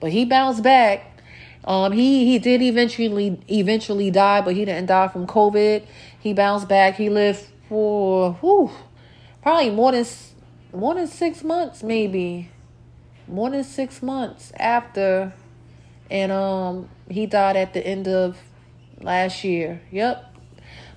But 0.01 0.11
he 0.11 0.25
bounced 0.25 0.65
back. 0.65 1.23
Um, 1.65 1.93
he 1.93 2.27
he 2.27 2.41
did 2.41 2.61
eventually 2.61 3.41
eventually 3.47 4.11
die, 4.11 4.41
but 4.41 4.55
he 4.57 4.65
didn't 4.65 4.87
die 4.87 5.07
from 5.07 5.29
COVID. 5.29 5.85
He 6.19 6.35
bounced 6.35 6.69
back. 6.69 6.97
He 6.97 7.09
lived 7.09 7.47
for 7.69 8.33
whew, 8.41 8.73
probably 9.41 9.71
more 9.71 9.93
than 9.93 10.05
more 10.75 10.97
than 10.97 11.07
six 11.07 11.45
months, 11.45 11.85
maybe 11.85 12.51
more 13.29 13.51
than 13.51 13.65
six 13.65 14.03
months 14.03 14.53
after, 14.59 15.33
and 16.11 16.33
um, 16.33 16.89
he 17.09 17.27
died 17.27 17.57
at 17.57 17.73
the 17.75 17.87
end 17.87 18.09
of 18.09 18.37
last 19.01 19.45
year. 19.45 19.81
Yep. 19.91 20.35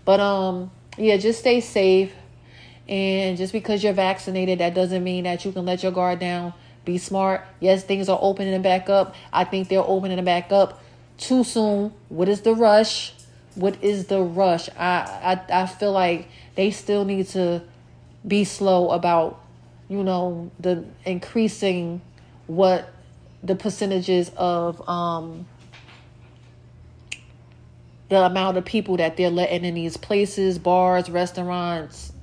But 0.04 0.20
um, 0.20 0.72
yeah, 0.98 1.18
just 1.18 1.40
stay 1.40 1.62
safe. 1.62 2.14
And 2.88 3.36
just 3.36 3.52
because 3.52 3.84
you're 3.84 3.94
vaccinated, 3.94 4.60
that 4.60 4.76
doesn't 4.76 5.04
mean 5.04 5.24
that 5.24 5.44
you 5.44 5.52
can 5.52 5.66
let 5.66 5.82
your 5.82 5.92
guard 5.92 6.20
down. 6.20 6.54
Be 6.84 7.00
smart. 7.00 7.44
Yes, 7.60 7.84
things 7.84 8.10
are 8.10 8.20
opening 8.22 8.62
back 8.62 8.90
up. 8.90 9.16
I 9.34 9.44
think 9.44 9.70
they're 9.70 9.80
opening 9.80 10.24
back 10.24 10.52
up 10.52 10.84
too 11.18 11.44
soon. 11.44 11.92
What 12.10 12.30
is 12.30 12.42
the 12.42 12.54
rush? 12.54 13.14
What 13.56 13.84
is 13.84 14.06
the 14.06 14.22
rush? 14.22 14.70
I 14.78 15.40
I, 15.50 15.62
I 15.64 15.66
feel 15.66 15.94
like 15.94 16.28
they 16.54 16.70
still 16.70 17.06
need 17.06 17.28
to 17.30 17.64
be 18.28 18.44
slow 18.44 18.92
about, 18.92 19.42
you 19.90 20.04
know, 20.04 20.52
the 20.60 20.86
increasing 21.06 22.02
what 22.48 22.90
the 23.44 23.56
percentages 23.56 24.32
of 24.38 24.88
um 24.88 25.46
the 28.10 28.24
amount 28.24 28.58
of 28.58 28.66
people 28.66 28.98
that 28.98 29.18
they're 29.18 29.32
letting 29.32 29.66
in 29.66 29.74
these 29.74 29.98
places, 29.98 30.60
bars, 30.60 31.10
restaurants, 31.10 32.14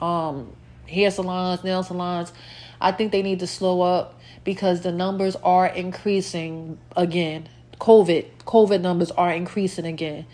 um, 0.00 0.52
hair 0.86 1.10
salons, 1.10 1.64
nail 1.64 1.82
salons. 1.82 2.32
I 2.80 2.92
think 2.92 3.12
they 3.12 3.22
need 3.22 3.40
to 3.40 3.46
slow 3.46 3.80
up 3.80 4.20
because 4.44 4.82
the 4.82 4.92
numbers 4.92 5.36
are 5.36 5.66
increasing 5.66 6.78
again. 6.96 7.48
COVID, 7.80 8.26
COVID 8.44 8.82
numbers 8.82 9.10
are 9.12 9.32
increasing 9.32 9.86
again. 9.86 10.26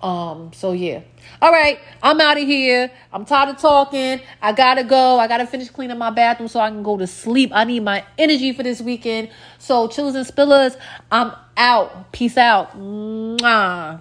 Um, 0.00 0.52
so 0.52 0.72
yeah. 0.72 1.00
All 1.40 1.50
right, 1.50 1.80
I'm 2.02 2.20
out 2.20 2.36
of 2.36 2.46
here. 2.46 2.90
I'm 3.12 3.24
tired 3.24 3.50
of 3.50 3.58
talking. 3.58 4.20
I 4.40 4.52
gotta 4.52 4.84
go. 4.84 5.18
I 5.18 5.26
gotta 5.26 5.46
finish 5.46 5.68
cleaning 5.70 5.98
my 5.98 6.10
bathroom 6.10 6.48
so 6.48 6.60
I 6.60 6.70
can 6.70 6.82
go 6.82 6.96
to 6.96 7.06
sleep. 7.06 7.50
I 7.52 7.64
need 7.64 7.80
my 7.80 8.04
energy 8.18 8.52
for 8.52 8.62
this 8.62 8.80
weekend. 8.80 9.30
So 9.58 9.88
chillers 9.88 10.14
and 10.14 10.26
spillers, 10.26 10.78
I'm 11.10 11.32
out. 11.56 12.12
Peace 12.12 12.36
out. 12.36 12.78
Mwah. 12.78 14.00